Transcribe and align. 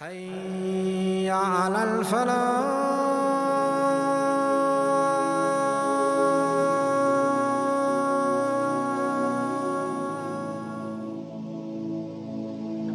حي 0.00 1.30
على 1.30 1.82
الفلاح 1.84 2.96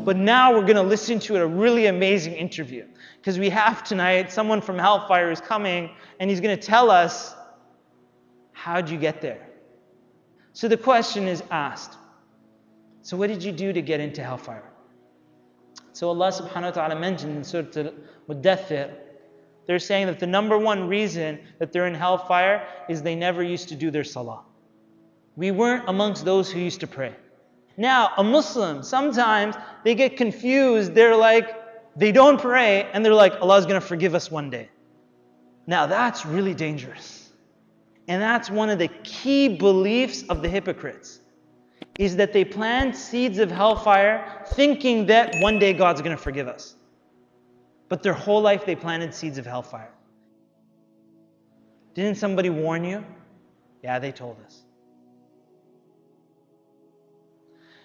But 0.04 0.18
now 0.18 0.54
we're 0.54 0.62
going 0.62 0.76
to 0.76 0.84
listen 0.84 1.20
to 1.20 1.38
a 1.38 1.46
really 1.46 1.88
amazing 1.88 2.34
interview 2.34 2.86
because 3.18 3.40
we 3.40 3.50
have 3.50 3.84
tonight 3.84 4.32
someone 4.32 4.62
from 4.62 4.78
Hellfire 4.78 5.32
is 5.32 5.42
coming 5.42 5.90
and 6.20 6.30
he's 6.30 6.42
going 6.42 6.56
to 6.56 6.62
tell 6.62 6.92
us 6.92 7.34
how'd 8.52 8.90
you 8.90 8.98
get 8.98 9.22
there? 9.22 9.48
So 10.54 10.68
the 10.68 10.78
question 10.78 11.28
is 11.28 11.44
asked. 11.50 11.98
So 13.02 13.18
what 13.18 13.28
did 13.28 13.44
you 13.44 13.52
do 13.52 13.74
to 13.74 13.82
get 13.82 14.00
into 14.00 14.22
Hellfire? 14.22 14.72
So 15.97 16.11
Allah 16.11 16.31
subhanahu 16.31 16.63
wa 16.63 16.71
ta'ala 16.73 17.01
mentioned 17.01 17.39
in 17.39 17.43
Surah 17.43 17.69
Al-Muddathir, 17.75 18.93
they're 19.67 19.79
saying 19.79 20.09
that 20.09 20.21
the 20.21 20.27
number 20.27 20.59
one 20.59 20.89
reason 20.89 21.39
that 21.59 21.73
they're 21.73 21.87
in 21.87 21.95
hellfire 21.95 22.69
is 22.87 23.01
they 23.01 23.15
never 23.15 23.43
used 23.43 23.71
to 23.71 23.77
do 23.77 23.91
their 23.91 24.05
salah. 24.05 24.43
We 25.37 25.53
weren't 25.53 25.89
amongst 25.89 26.27
those 26.27 26.51
who 26.53 26.61
used 26.61 26.81
to 26.81 26.87
pray. 26.87 27.15
Now, 27.79 28.11
a 28.19 28.23
Muslim, 28.23 28.83
sometimes 28.83 29.55
they 29.85 29.95
get 29.95 30.19
confused. 30.19 30.95
They're 30.95 31.17
like, 31.17 31.49
they 31.97 32.13
don't 32.13 32.39
pray, 32.39 32.91
and 32.93 33.03
they're 33.03 33.15
like, 33.15 33.41
Allah's 33.41 33.65
going 33.65 33.81
to 33.81 33.87
forgive 33.87 34.15
us 34.15 34.31
one 34.31 34.51
day. 34.51 34.69
Now, 35.67 35.87
that's 35.87 36.27
really 36.27 36.53
dangerous. 36.53 37.33
And 38.07 38.21
that's 38.21 38.51
one 38.51 38.69
of 38.69 38.79
the 38.79 38.89
key 39.03 39.49
beliefs 39.49 40.25
of 40.29 40.43
the 40.43 40.49
hypocrites 40.51 41.21
is 41.99 42.17
that 42.17 42.33
they 42.33 42.45
plant 42.45 42.95
seeds 42.95 43.39
of 43.39 43.51
hellfire 43.51 44.43
thinking 44.49 45.07
that 45.07 45.35
one 45.41 45.59
day 45.59 45.73
God's 45.73 46.03
going 46.03 46.17
to 46.17 46.23
forgive 46.23 46.49
us. 46.49 46.75
But 47.89 48.03
their 48.03 48.13
whole 48.13 48.41
life 48.41 48.67
they 48.67 48.77
planted 48.77 49.15
seeds 49.15 49.39
of 49.39 49.47
hellfire. 49.47 49.91
Didn't 51.95 52.17
somebody 52.17 52.51
warn 52.51 52.85
you? 52.85 53.05
Yeah, 53.83 53.99
they 53.99 54.13
told 54.13 54.37
us. 54.45 54.63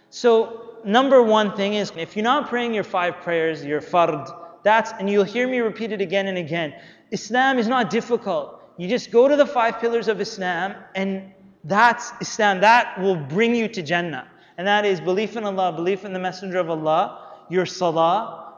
So, 0.09 0.75
number 0.83 1.23
one 1.23 1.55
thing 1.55 1.75
is 1.75 1.93
if 1.95 2.17
you're 2.17 2.23
not 2.23 2.49
praying 2.49 2.73
your 2.73 2.83
five 2.83 3.21
prayers, 3.21 3.63
your 3.63 3.79
fard, 3.79 4.29
that's, 4.63 4.91
and 4.99 5.09
you'll 5.09 5.23
hear 5.23 5.47
me 5.47 5.59
repeat 5.59 5.93
it 5.93 6.01
again 6.01 6.27
and 6.27 6.37
again. 6.37 6.73
Islam 7.11 7.57
is 7.57 7.67
not 7.67 7.89
difficult. 7.89 8.59
You 8.77 8.89
just 8.89 9.11
go 9.11 9.27
to 9.29 9.37
the 9.37 9.45
five 9.45 9.79
pillars 9.79 10.09
of 10.09 10.19
Islam, 10.19 10.75
and 10.95 11.31
that's 11.63 12.11
Islam. 12.21 12.61
That 12.61 12.99
will 12.99 13.15
bring 13.15 13.55
you 13.55 13.67
to 13.67 13.81
Jannah. 13.81 14.27
And 14.57 14.67
that 14.67 14.85
is 14.85 14.99
belief 14.99 15.37
in 15.37 15.43
Allah, 15.43 15.71
belief 15.71 16.05
in 16.05 16.13
the 16.13 16.19
Messenger 16.19 16.59
of 16.59 16.69
Allah, 16.69 17.45
your 17.49 17.65
salah, 17.65 18.53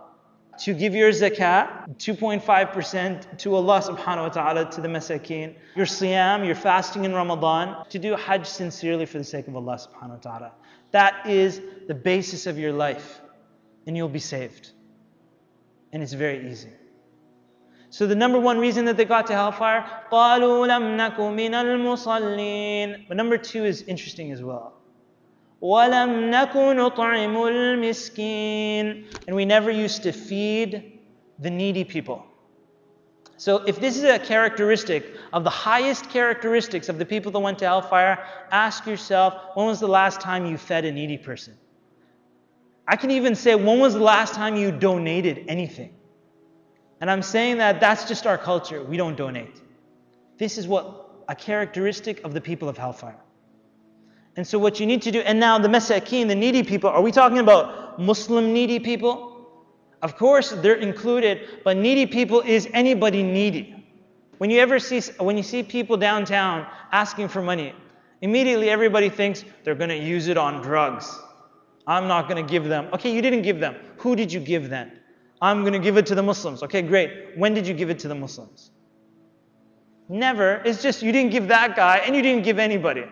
to 0.60 0.73
give 0.73 0.94
your 0.94 1.10
zakat, 1.10 1.98
2.5% 1.98 3.38
to 3.40 3.56
Allah 3.56 3.82
subhanahu 3.82 4.23
wa 4.23 4.30
ta'ala, 4.30 4.72
to 4.72 4.82
the 4.82 4.88
masakeen, 4.88 5.56
your 5.76 5.86
siyam, 5.86 6.45
your 6.45 6.56
fasting 6.56 7.06
in 7.06 7.14
Ramadan, 7.14 7.86
to 7.90 8.00
do 8.00 8.16
hajj 8.16 8.45
sincerely 8.45 9.06
for 9.06 9.17
the 9.17 9.23
sake 9.23 9.48
of 9.48 9.56
Allah 9.56 9.78
subhanahu 9.78 10.10
wa 10.10 10.16
ta'ala. 10.17 10.52
That 10.92 11.28
is 11.28 11.60
the 11.88 11.95
basis 11.95 12.45
of 12.45 12.60
your 12.60 12.72
life, 12.72 13.22
and 13.88 13.98
you'll 13.98 14.10
be 14.10 14.20
saved. 14.20 14.72
And 15.92 16.04
it's 16.04 16.14
very 16.14 16.52
easy. 16.52 16.70
So 17.92 18.06
the 18.06 18.14
number 18.14 18.39
one 18.39 18.59
reason 18.59 18.84
that 18.84 18.97
they 18.97 19.05
got 19.05 19.27
to 19.28 19.33
hellfire, 19.33 19.84
قَالُوا 20.12 20.67
لَمْ 20.69 20.97
نَكُ 20.97 21.17
مِنَ 21.17 21.53
الْمُصَلِّينَ 21.53 23.09
But 23.09 23.17
number 23.17 23.39
two 23.39 23.64
is 23.64 23.83
interesting 23.83 24.31
as 24.31 24.42
well. 24.42 24.75
وَلَمْ 25.62 26.31
نَكُ 26.31 26.53
نُطْعِمُ 26.53 27.34
الْمِسْكِينَ 27.34 29.05
And 29.27 29.37
we 29.37 29.45
never 29.45 29.70
used 29.70 30.03
to 30.03 30.12
feed 30.12 31.01
the 31.39 31.51
needy 31.51 31.84
people. 31.84 32.25
So 33.39 33.59
if 33.67 33.81
this 33.81 33.97
is 33.97 34.05
a 34.05 34.19
characteristic 34.19 35.14
of 35.33 35.45
the 35.45 35.51
highest 35.51 36.11
characteristics 36.11 36.89
of 36.89 36.98
the 36.98 37.06
people 37.06 37.31
that 37.33 37.39
went 37.39 37.61
to 37.61 37.67
hellfire, 37.67 38.19
ask 38.51 38.85
yourself, 38.85 39.35
when 39.55 39.67
was 39.67 39.80
the 39.80 39.89
last 39.89 40.20
time 40.20 40.45
you 40.45 40.58
fed 40.58 40.85
a 40.85 40.92
needy 40.92 41.17
person? 41.17 41.57
I 42.86 42.96
can 42.96 43.13
even 43.13 43.35
say, 43.35 43.55
when 43.55 43.79
was 43.79 43.95
the 43.95 44.02
last 44.02 44.35
time 44.35 44.57
you 44.57 44.73
donated 44.73 45.45
anything? 45.46 45.95
And 47.03 47.11
I'm 47.11 47.21
saying 47.21 47.58
that 47.58 47.81
that's 47.81 48.08
just 48.08 48.25
our 48.25 48.37
culture. 48.37 48.81
We 48.81 48.95
don't 48.95 49.17
donate. 49.17 49.59
This 50.37 50.58
is 50.58 50.69
what 50.69 51.25
a 51.27 51.36
characteristic 51.36 52.23
of 52.23 52.33
the 52.33 52.39
people 52.39 52.69
of 52.69 52.77
hellfire. 52.77 53.19
And 54.37 54.47
so 54.47 54.58
what 54.58 54.80
you 54.80 54.86
need 54.86 55.02
to 55.02 55.11
do, 55.11 55.19
and 55.19 55.37
now 55.37 55.58
the 55.58 55.67
masakeen, 55.67 56.30
the 56.30 56.36
needy 56.36 56.64
people, 56.64 56.89
are 56.89 57.02
we 57.02 57.11
talking 57.11 57.39
about 57.39 57.99
Muslim 57.99 58.53
needy 58.53 58.80
people? 58.80 59.49
Of 60.02 60.15
course, 60.15 60.52
they're 60.52 60.75
included, 60.75 61.41
but 61.65 61.75
needy 61.75 62.05
people 62.05 62.39
is 62.39 62.69
anybody 62.71 63.21
needy. 63.21 63.85
When 64.37 64.49
you 64.49 64.61
ever 64.61 64.80
see, 64.80 65.02
when 65.20 65.35
you 65.35 65.43
see 65.43 65.61
people 65.61 65.97
downtown 65.97 66.65
asking 66.93 67.27
for 67.27 67.41
money, 67.41 67.75
immediately 68.21 68.70
everybody 68.70 69.09
thinks 69.09 69.43
they're 69.65 69.75
going 69.75 69.89
to 69.89 69.99
use 69.99 70.30
it 70.30 70.37
on 70.37 70.61
drugs. 70.61 71.20
I'm 71.85 72.08
not 72.08 72.30
going 72.30 72.41
to 72.45 72.49
give 72.49 72.64
them. 72.64 72.87
Okay, 72.93 73.14
you 73.14 73.21
didn't 73.21 73.41
give 73.41 73.59
them. 73.59 73.75
Who 73.97 74.15
did 74.15 74.31
you 74.31 74.39
give 74.39 74.70
then? 74.70 75.02
I'm 75.43 75.59
going 75.64 75.73
to 75.73 75.80
give 75.80 75.98
it 75.98 76.05
to 76.05 76.15
the 76.15 76.23
Muslims. 76.23 76.64
Okay, 76.64 76.81
great. 76.81 77.37
When 77.37 77.54
did 77.54 77.67
you 77.67 77.73
give 77.73 77.89
it 77.89 77.99
to 77.99 78.08
the 78.08 78.15
Muslims? 78.15 78.71
Never. 80.08 80.61
It's 80.64 80.81
just 80.81 81.02
you 81.02 81.11
didn't 81.11 81.31
give 81.31 81.49
that 81.49 81.76
guy 81.76 81.98
and 81.98 82.15
you 82.15 82.21
didn't 82.21 82.45
give 82.45 82.59
anybody. 82.59 83.04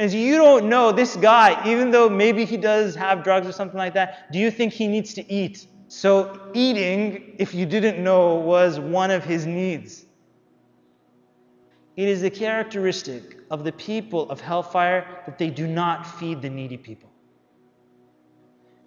And 0.00 0.10
so 0.10 0.16
you 0.16 0.36
don't 0.36 0.68
know 0.68 0.90
this 0.90 1.14
guy, 1.14 1.64
even 1.70 1.92
though 1.92 2.08
maybe 2.08 2.44
he 2.44 2.56
does 2.56 2.96
have 2.96 3.22
drugs 3.22 3.46
or 3.46 3.52
something 3.52 3.78
like 3.78 3.94
that, 3.94 4.32
do 4.32 4.40
you 4.40 4.50
think 4.50 4.72
he 4.72 4.88
needs 4.88 5.14
to 5.14 5.32
eat? 5.32 5.68
So 5.86 6.50
eating, 6.52 7.36
if 7.38 7.54
you 7.54 7.64
didn't 7.64 8.02
know, 8.02 8.34
was 8.34 8.80
one 8.80 9.12
of 9.12 9.22
his 9.22 9.46
needs. 9.46 10.04
It 11.96 12.08
is 12.08 12.24
a 12.24 12.30
characteristic 12.30 13.38
of 13.52 13.62
the 13.62 13.72
people 13.72 14.28
of 14.30 14.40
hellfire 14.40 15.22
that 15.26 15.38
they 15.38 15.50
do 15.50 15.68
not 15.68 16.04
feed 16.18 16.42
the 16.42 16.50
needy 16.50 16.76
people. 16.76 17.08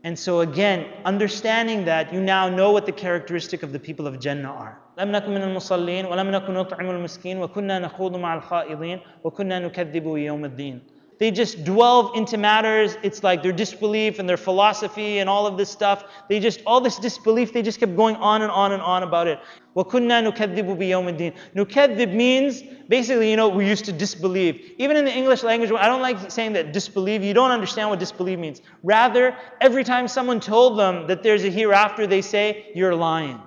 And 0.05 0.17
so 0.17 0.41
again, 0.41 0.87
understanding 1.05 1.85
that, 1.87 2.13
you 2.13 2.21
now 2.21 2.49
know 2.49 2.71
what 2.71 2.87
the 2.87 2.93
characteristic 2.93 3.63
of 3.63 3.73
the 3.73 3.79
people 3.79 4.07
of 4.07 4.21
Jannah 4.21 4.51
are. 4.51 4.79
لم 4.99 5.13
نكن 5.13 5.31
من 5.31 5.43
المصلين 5.43 6.07
ولم 6.07 6.31
نكن 6.31 6.55
نطعم 6.55 6.91
المسكين 6.91 7.39
وكنا 7.43 7.79
نخوض 7.79 8.17
مع 8.17 8.35
الخائضين 8.35 9.01
وكنا 9.25 9.59
نكذب 9.59 10.07
يوم 10.17 10.45
الدين 10.45 10.81
they 11.22 11.30
just 11.30 11.64
dwell 11.64 12.14
into 12.14 12.36
matters. 12.36 12.98
It's 13.04 13.22
like 13.22 13.44
their 13.44 13.52
disbelief 13.52 14.18
and 14.18 14.28
their 14.28 14.38
philosophy 14.38 15.20
and 15.20 15.30
all 15.30 15.46
of 15.46 15.56
this 15.56 15.70
stuff. 15.70 16.04
They 16.28 16.40
just, 16.40 16.62
all 16.66 16.82
this 16.82 16.98
disbelief, 16.98 17.54
they 17.54 17.62
just 17.62 17.80
kept 17.80 17.96
going 17.96 18.16
on 18.16 18.42
and 18.42 18.52
on 18.52 18.72
and 18.72 18.82
on 18.82 19.04
about 19.04 19.28
it. 19.28 19.40
وَكُنَّا 19.76 20.28
نُكَذِّبُ 20.28 20.78
بِيَوْمِ 20.80 21.16
الدِّينِ 21.16 21.34
نُكَذِّب 21.56 22.12
means, 22.12 22.64
basically, 22.90 23.30
you 23.30 23.38
know, 23.38 23.50
we 23.50 23.68
used 23.68 23.86
to 23.86 23.92
disbelieve. 23.92 24.72
Even 24.80 24.98
in 24.98 25.06
the 25.06 25.16
English 25.16 25.44
language, 25.44 25.72
I 25.72 25.86
don't 25.86 26.02
like 26.02 26.32
saying 26.32 26.54
that 26.54 26.74
disbelieve. 26.74 27.24
You 27.24 27.36
don't 27.36 27.52
understand 27.52 27.92
what 27.92 28.00
disbelieve 28.00 28.40
means. 28.40 28.64
Rather, 28.82 29.38
every 29.62 29.84
time 29.84 30.08
someone 30.08 30.40
told 30.40 30.80
them 30.80 31.06
that 31.06 31.22
there's 31.22 31.44
a 31.44 31.52
hereafter, 31.52 32.08
they 32.08 32.24
say, 32.24 32.72
you're 32.74 32.96
lying. 32.96 33.40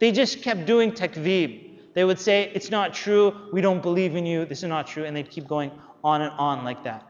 They 0.00 0.10
just 0.10 0.42
kept 0.42 0.66
doing 0.66 0.90
takdhib. 0.90 1.70
They 1.94 2.02
would 2.02 2.18
say, 2.18 2.50
It's 2.52 2.72
not 2.72 2.92
true, 2.92 3.32
we 3.52 3.60
don't 3.60 3.80
believe 3.80 4.16
in 4.16 4.26
you, 4.26 4.44
this 4.44 4.64
is 4.64 4.68
not 4.68 4.88
true, 4.88 5.04
and 5.04 5.16
they'd 5.16 5.30
keep 5.30 5.46
going 5.46 5.70
on 6.04 6.22
and 6.22 6.32
on 6.38 6.62
like 6.62 6.84
that. 6.84 7.08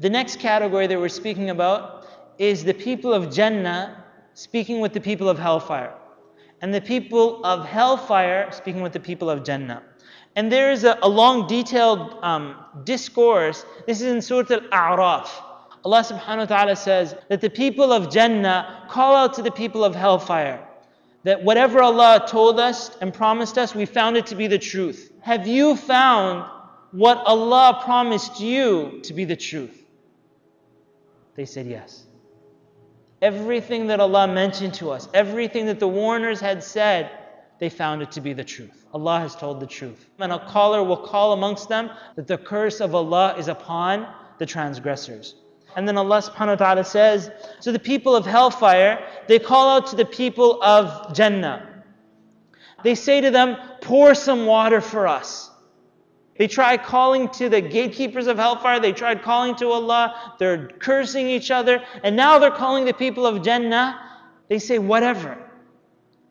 The 0.00 0.10
next 0.10 0.40
category 0.40 0.86
that 0.88 0.98
we're 0.98 1.08
speaking 1.08 1.50
about 1.50 2.06
is 2.36 2.64
the 2.64 2.74
people 2.74 3.14
of 3.14 3.32
Jannah 3.32 4.04
speaking 4.34 4.80
with 4.80 4.92
the 4.92 5.00
people 5.00 5.28
of 5.28 5.38
hellfire, 5.38 5.94
and 6.60 6.74
the 6.74 6.80
people 6.80 7.44
of 7.44 7.64
hellfire 7.64 8.50
speaking 8.50 8.82
with 8.82 8.92
the 8.92 9.00
people 9.00 9.30
of 9.30 9.44
Jannah. 9.44 9.82
And 10.34 10.50
there 10.50 10.72
is 10.72 10.82
a, 10.82 10.98
a 11.02 11.08
long, 11.08 11.46
detailed 11.46 12.18
um, 12.22 12.56
discourse. 12.82 13.64
This 13.86 14.00
is 14.00 14.12
in 14.12 14.20
Surah 14.20 14.60
Al-A'raf. 14.72 15.30
Allah 15.84 16.02
subhanahu 16.02 16.38
wa 16.38 16.44
ta'ala 16.46 16.76
says 16.76 17.14
that 17.28 17.40
the 17.40 17.50
people 17.50 17.92
of 17.92 18.10
Jannah 18.10 18.86
call 18.88 19.14
out 19.14 19.34
to 19.34 19.42
the 19.42 19.52
people 19.52 19.84
of 19.84 19.94
hellfire 19.94 20.66
that 21.24 21.42
whatever 21.42 21.82
Allah 21.82 22.26
told 22.28 22.60
us 22.60 22.96
and 23.00 23.12
promised 23.12 23.58
us, 23.58 23.74
we 23.74 23.86
found 23.86 24.16
it 24.16 24.26
to 24.26 24.34
be 24.34 24.46
the 24.46 24.58
truth. 24.58 25.10
Have 25.22 25.46
you 25.46 25.74
found 25.74 26.50
what 26.94 27.18
Allah 27.26 27.80
promised 27.84 28.38
you 28.38 29.00
to 29.02 29.12
be 29.12 29.24
the 29.24 29.34
truth? 29.34 29.84
They 31.34 31.44
said 31.44 31.66
yes. 31.66 32.04
Everything 33.20 33.88
that 33.88 33.98
Allah 33.98 34.28
mentioned 34.28 34.74
to 34.74 34.90
us, 34.90 35.08
everything 35.12 35.66
that 35.66 35.80
the 35.80 35.88
warners 35.88 36.38
had 36.40 36.62
said, 36.62 37.10
they 37.58 37.68
found 37.68 38.02
it 38.02 38.12
to 38.12 38.20
be 38.20 38.32
the 38.32 38.44
truth. 38.44 38.86
Allah 38.94 39.18
has 39.18 39.34
told 39.34 39.58
the 39.58 39.66
truth. 39.66 40.08
And 40.20 40.32
a 40.32 40.38
caller 40.38 40.84
will 40.84 40.96
call 40.98 41.32
amongst 41.32 41.68
them 41.68 41.90
that 42.14 42.28
the 42.28 42.38
curse 42.38 42.80
of 42.80 42.94
Allah 42.94 43.34
is 43.38 43.48
upon 43.48 44.06
the 44.38 44.46
transgressors. 44.46 45.34
And 45.74 45.88
then 45.88 45.98
Allah 45.98 46.22
subhanahu 46.22 46.60
wa 46.60 46.66
ta'ala 46.66 46.84
says, 46.84 47.28
So 47.58 47.72
the 47.72 47.80
people 47.80 48.14
of 48.14 48.24
hellfire, 48.24 49.04
they 49.26 49.40
call 49.40 49.76
out 49.76 49.88
to 49.88 49.96
the 49.96 50.04
people 50.04 50.62
of 50.62 51.12
Jannah. 51.12 51.82
They 52.84 52.94
say 52.94 53.20
to 53.20 53.32
them, 53.32 53.56
Pour 53.80 54.14
some 54.14 54.46
water 54.46 54.80
for 54.80 55.08
us. 55.08 55.50
They 56.36 56.48
tried 56.48 56.82
calling 56.82 57.28
to 57.30 57.48
the 57.48 57.60
gatekeepers 57.60 58.26
of 58.26 58.38
hellfire. 58.38 58.80
They 58.80 58.92
tried 58.92 59.22
calling 59.22 59.54
to 59.56 59.68
Allah. 59.68 60.34
They're 60.38 60.68
cursing 60.68 61.28
each 61.28 61.50
other. 61.50 61.82
And 62.02 62.16
now 62.16 62.38
they're 62.38 62.50
calling 62.50 62.84
the 62.84 62.94
people 62.94 63.26
of 63.26 63.42
Jannah. 63.42 64.00
They 64.48 64.58
say, 64.58 64.78
whatever. 64.78 65.38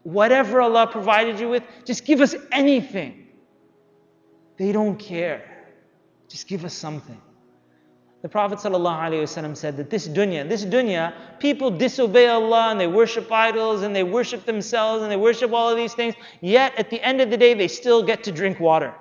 Whatever 0.04 0.62
Allah 0.62 0.88
provided 0.88 1.40
you 1.40 1.48
with, 1.48 1.64
just 1.86 2.06
give 2.06 2.20
us 2.20 2.36
anything. 2.52 3.28
They 4.58 4.74
don't 4.74 4.98
care. 4.98 5.50
Just 6.28 6.48
give 6.48 6.66
us 6.66 6.74
something. 6.74 7.20
The 8.22 8.30
Prophet 8.30 8.60
ﷺ 8.60 9.58
said 9.58 9.76
that 9.78 9.90
this 9.90 10.08
dunya, 10.08 10.48
this 10.48 10.64
dunya, 10.64 11.14
people 11.40 11.70
disobey 11.72 12.28
Allah 12.28 12.72
and 12.72 12.80
they 12.80 12.88
worship 12.88 13.30
idols 13.32 13.82
and 13.82 13.94
they 13.94 14.04
worship 14.04 14.46
themselves 14.46 15.04
and 15.04 15.12
they 15.12 15.18
worship 15.18 15.52
all 15.52 15.70
of 15.70 15.76
these 15.76 15.94
things, 15.94 16.16
yet 16.40 16.74
at 16.78 16.90
the 16.90 17.02
end 17.02 17.20
of 17.20 17.30
the 17.30 17.38
day, 17.38 17.54
they 17.54 17.68
still 17.68 18.02
get 18.02 18.24
to 18.24 18.32
drink 18.32 18.60
water. 18.62 18.94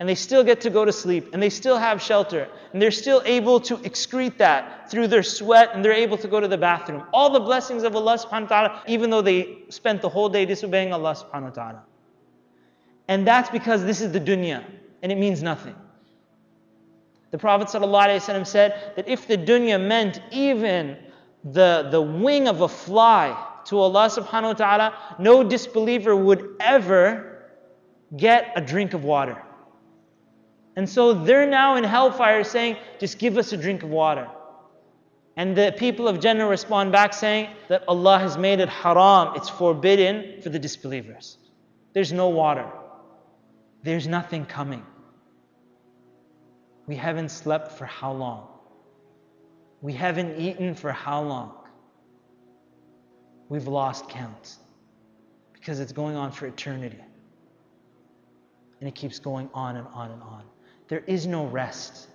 And 0.00 0.08
they 0.08 0.14
still 0.14 0.42
get 0.42 0.62
to 0.62 0.70
go 0.70 0.84
to 0.86 0.92
sleep 0.92 1.28
and 1.34 1.42
they 1.42 1.50
still 1.50 1.76
have 1.76 2.00
shelter 2.00 2.48
and 2.72 2.80
they're 2.80 2.90
still 2.90 3.22
able 3.26 3.60
to 3.60 3.76
excrete 3.76 4.38
that 4.38 4.90
through 4.90 5.08
their 5.08 5.22
sweat 5.22 5.70
and 5.74 5.84
they're 5.84 5.92
able 5.92 6.16
to 6.16 6.26
go 6.26 6.40
to 6.40 6.48
the 6.48 6.56
bathroom. 6.56 7.04
All 7.12 7.30
the 7.30 7.40
blessings 7.40 7.82
of 7.82 7.94
Allah 7.94 8.16
subhanahu 8.16 8.42
wa 8.42 8.48
ta'ala, 8.48 8.82
even 8.88 9.10
though 9.10 9.20
they 9.20 9.58
spent 9.68 10.00
the 10.00 10.08
whole 10.08 10.30
day 10.30 10.46
disobeying 10.46 10.94
Allah 10.94 11.14
subhanahu 11.14 11.42
wa 11.42 11.50
ta'ala. 11.50 11.82
And 13.08 13.26
that's 13.26 13.50
because 13.50 13.84
this 13.84 14.00
is 14.00 14.10
the 14.10 14.20
dunya 14.20 14.64
and 15.02 15.12
it 15.12 15.18
means 15.18 15.42
nothing. 15.42 15.74
The 17.30 17.38
Prophet 17.38 17.68
ﷺ 17.68 18.46
said 18.46 18.92
that 18.96 19.06
if 19.06 19.28
the 19.28 19.36
dunya 19.36 19.80
meant 19.80 20.20
even 20.32 20.96
the, 21.44 21.88
the 21.90 22.00
wing 22.00 22.48
of 22.48 22.62
a 22.62 22.68
fly 22.68 23.36
to 23.66 23.78
Allah 23.78 24.08
subhanahu 24.08 24.42
wa 24.42 24.52
ta'ala, 24.54 24.94
no 25.18 25.44
disbeliever 25.44 26.16
would 26.16 26.56
ever 26.58 27.46
get 28.16 28.52
a 28.56 28.60
drink 28.60 28.94
of 28.94 29.04
water. 29.04 29.40
And 30.76 30.88
so 30.88 31.12
they're 31.12 31.48
now 31.48 31.76
in 31.76 31.84
hellfire 31.84 32.44
saying, 32.44 32.76
just 32.98 33.18
give 33.18 33.36
us 33.36 33.52
a 33.52 33.56
drink 33.56 33.82
of 33.82 33.90
water. 33.90 34.28
And 35.36 35.56
the 35.56 35.74
people 35.76 36.08
of 36.08 36.20
Jannah 36.20 36.46
respond 36.46 36.92
back 36.92 37.14
saying 37.14 37.48
that 37.68 37.84
Allah 37.88 38.18
has 38.18 38.36
made 38.36 38.60
it 38.60 38.68
haram, 38.68 39.34
it's 39.36 39.48
forbidden 39.48 40.40
for 40.42 40.50
the 40.50 40.58
disbelievers. 40.58 41.38
There's 41.92 42.12
no 42.12 42.28
water, 42.28 42.66
there's 43.82 44.06
nothing 44.06 44.44
coming. 44.44 44.84
We 46.86 46.96
haven't 46.96 47.30
slept 47.30 47.72
for 47.72 47.86
how 47.86 48.12
long? 48.12 48.48
We 49.80 49.92
haven't 49.92 50.38
eaten 50.38 50.74
for 50.74 50.92
how 50.92 51.22
long? 51.22 51.54
We've 53.48 53.68
lost 53.68 54.08
count 54.08 54.56
because 55.52 55.80
it's 55.80 55.92
going 55.92 56.16
on 56.16 56.32
for 56.32 56.46
eternity. 56.46 57.00
And 58.80 58.88
it 58.88 58.94
keeps 58.94 59.18
going 59.18 59.48
on 59.52 59.76
and 59.76 59.86
on 59.88 60.10
and 60.10 60.22
on. 60.22 60.44
There 60.90 61.04
is 61.06 61.24
no 61.24 61.46
rest. 61.46 62.08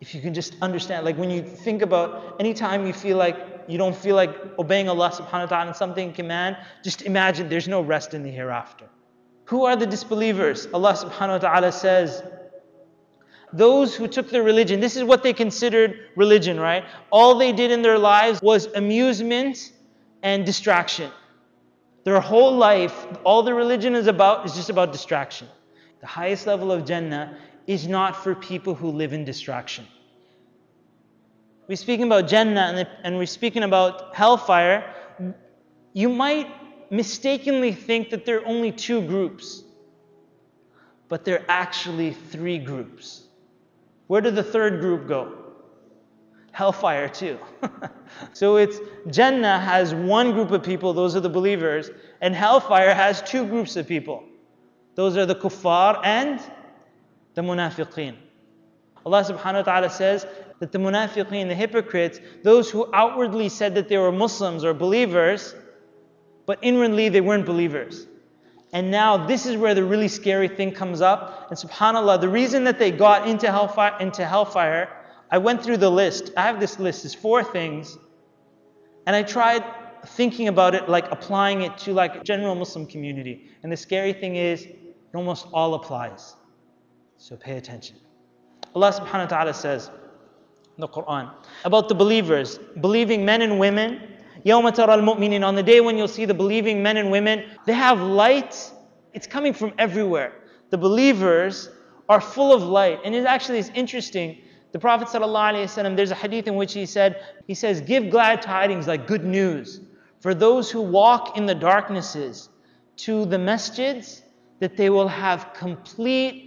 If 0.00 0.14
you 0.14 0.22
can 0.22 0.32
just 0.32 0.56
understand, 0.62 1.04
like 1.04 1.18
when 1.18 1.28
you 1.28 1.42
think 1.42 1.82
about 1.82 2.36
anytime 2.40 2.86
you 2.86 2.94
feel 2.94 3.18
like 3.18 3.36
you 3.68 3.76
don't 3.76 3.94
feel 3.94 4.16
like 4.16 4.34
obeying 4.58 4.88
Allah 4.88 5.10
subhanahu 5.10 5.42
wa 5.42 5.46
ta'ala 5.46 5.66
and 5.66 5.76
something 5.76 6.14
command, 6.14 6.56
just 6.82 7.02
imagine 7.02 7.50
there's 7.50 7.68
no 7.68 7.82
rest 7.82 8.14
in 8.14 8.22
the 8.22 8.30
hereafter. 8.30 8.86
Who 9.44 9.66
are 9.66 9.76
the 9.76 9.86
disbelievers? 9.86 10.66
Allah 10.72 10.94
subhanahu 10.94 11.28
wa 11.28 11.38
ta'ala 11.38 11.70
says, 11.70 12.22
those 13.52 13.94
who 13.94 14.08
took 14.08 14.30
their 14.30 14.42
religion, 14.42 14.80
this 14.80 14.96
is 14.96 15.04
what 15.04 15.22
they 15.22 15.34
considered 15.34 16.00
religion, 16.16 16.58
right? 16.58 16.84
All 17.10 17.36
they 17.36 17.52
did 17.52 17.70
in 17.70 17.82
their 17.82 17.98
lives 17.98 18.40
was 18.40 18.66
amusement 18.74 19.72
and 20.22 20.46
distraction. 20.46 21.10
Their 22.04 22.20
whole 22.20 22.56
life, 22.56 23.06
all 23.24 23.42
the 23.42 23.52
religion 23.52 23.94
is 23.94 24.06
about 24.06 24.46
is 24.46 24.54
just 24.54 24.70
about 24.70 24.92
distraction. 24.92 25.48
The 26.00 26.06
highest 26.06 26.46
level 26.46 26.72
of 26.72 26.86
Jannah 26.86 27.36
is 27.68 27.86
not 27.86 28.16
for 28.16 28.34
people 28.34 28.74
who 28.74 28.90
live 28.90 29.12
in 29.12 29.24
destruction. 29.24 29.86
We're 31.68 31.76
speaking 31.76 32.06
about 32.06 32.26
Jannah 32.26 32.88
and 33.04 33.18
we're 33.18 33.26
speaking 33.26 33.62
about 33.62 34.16
hellfire. 34.16 34.94
You 35.92 36.08
might 36.08 36.48
mistakenly 36.90 37.72
think 37.72 38.08
that 38.08 38.24
there 38.24 38.38
are 38.40 38.46
only 38.46 38.72
two 38.72 39.02
groups, 39.02 39.62
but 41.08 41.26
there 41.26 41.40
are 41.40 41.44
actually 41.48 42.14
three 42.14 42.58
groups. 42.58 43.24
Where 44.06 44.22
did 44.22 44.34
the 44.34 44.42
third 44.42 44.80
group 44.80 45.06
go? 45.06 45.34
Hellfire, 46.52 47.10
too. 47.10 47.38
so 48.32 48.56
it's 48.56 48.78
Jannah 49.08 49.60
has 49.60 49.94
one 49.94 50.32
group 50.32 50.52
of 50.52 50.62
people, 50.62 50.94
those 50.94 51.14
are 51.14 51.20
the 51.20 51.28
believers, 51.28 51.90
and 52.22 52.34
hellfire 52.34 52.94
has 52.94 53.20
two 53.20 53.46
groups 53.46 53.76
of 53.76 53.86
people. 53.86 54.24
Those 54.94 55.18
are 55.18 55.26
the 55.26 55.34
kuffar 55.34 56.00
and 56.02 56.40
the 57.38 57.44
munafiqeen. 57.44 58.16
Allah 59.06 59.22
subhanahu 59.22 59.54
wa 59.54 59.62
ta'ala 59.62 59.90
says 59.90 60.26
that 60.58 60.72
the 60.72 60.78
munafiqeen, 60.78 61.46
the 61.46 61.54
hypocrites, 61.54 62.18
those 62.42 62.68
who 62.68 62.90
outwardly 62.92 63.48
said 63.48 63.76
that 63.76 63.88
they 63.88 63.96
were 63.96 64.10
Muslims 64.10 64.64
or 64.64 64.74
believers, 64.74 65.54
but 66.46 66.58
inwardly 66.62 67.08
they 67.10 67.20
weren't 67.20 67.46
believers. 67.46 68.08
And 68.72 68.90
now 68.90 69.28
this 69.28 69.46
is 69.46 69.56
where 69.56 69.72
the 69.72 69.84
really 69.84 70.08
scary 70.08 70.48
thing 70.48 70.72
comes 70.72 71.00
up. 71.00 71.46
And 71.48 71.56
subhanAllah, 71.56 72.20
the 72.20 72.28
reason 72.28 72.64
that 72.64 72.80
they 72.80 72.90
got 72.90 73.28
into 73.28 73.46
hellfire, 73.52 73.96
into 74.00 74.26
hellfire, 74.26 74.88
I 75.30 75.38
went 75.38 75.62
through 75.62 75.76
the 75.76 75.90
list. 75.90 76.32
I 76.36 76.42
have 76.42 76.58
this 76.58 76.80
list, 76.80 77.04
it's 77.04 77.14
four 77.14 77.44
things. 77.44 77.96
And 79.06 79.14
I 79.14 79.22
tried 79.22 79.62
thinking 80.04 80.48
about 80.48 80.74
it, 80.74 80.88
like 80.88 81.08
applying 81.12 81.62
it 81.62 81.78
to 81.78 81.94
like 81.94 82.24
general 82.24 82.56
Muslim 82.56 82.84
community. 82.84 83.48
And 83.62 83.70
the 83.70 83.76
scary 83.76 84.12
thing 84.12 84.34
is, 84.34 84.64
it 84.64 85.14
almost 85.14 85.46
all 85.52 85.74
applies. 85.74 86.34
So 87.17 87.35
pay 87.35 87.57
attention. 87.57 87.97
Allah 88.75 88.91
subhanahu 88.91 89.25
wa 89.25 89.25
ta'ala 89.25 89.53
says 89.53 89.89
in 90.75 90.81
the 90.81 90.87
Quran 90.87 91.31
about 91.63 91.89
the 91.89 91.95
believers, 91.95 92.59
believing 92.81 93.23
men 93.23 93.41
and 93.41 93.59
women 93.59 94.13
يَوْمَ 94.45 94.69
تَرَى 94.75 94.99
الْمُؤْمِنِينَ 94.99 95.45
On 95.45 95.55
the 95.55 95.63
day 95.63 95.79
when 95.79 95.97
you'll 95.97 96.07
see 96.07 96.25
the 96.25 96.33
believing 96.33 96.83
men 96.83 96.97
and 96.97 97.09
women, 97.09 97.45
they 97.65 97.73
have 97.73 98.01
light. 98.01 98.71
It's 99.13 99.27
coming 99.27 99.53
from 99.53 99.73
everywhere. 99.77 100.33
The 100.69 100.77
believers 100.77 101.69
are 102.09 102.19
full 102.19 102.51
of 102.51 102.61
light. 102.63 102.99
And 103.05 103.15
it 103.15 103.25
actually 103.25 103.59
is 103.59 103.71
interesting. 103.73 104.39
The 104.73 104.79
Prophet 104.79 105.07
ﷺ, 105.07 105.95
there's 105.95 106.11
a 106.11 106.15
hadith 106.15 106.47
in 106.47 106.55
which 106.55 106.73
he 106.73 106.85
said, 106.85 107.21
he 107.47 107.53
says, 107.53 107.79
give 107.79 108.09
glad 108.09 108.41
tidings 108.41 108.87
like 108.87 109.07
good 109.07 109.23
news 109.23 109.81
for 110.19 110.33
those 110.33 110.69
who 110.69 110.81
walk 110.81 111.37
in 111.37 111.45
the 111.45 111.55
darknesses 111.55 112.49
to 112.97 113.25
the 113.25 113.37
masjids 113.37 114.23
that 114.59 114.75
they 114.75 114.89
will 114.89 115.07
have 115.07 115.53
complete 115.53 116.46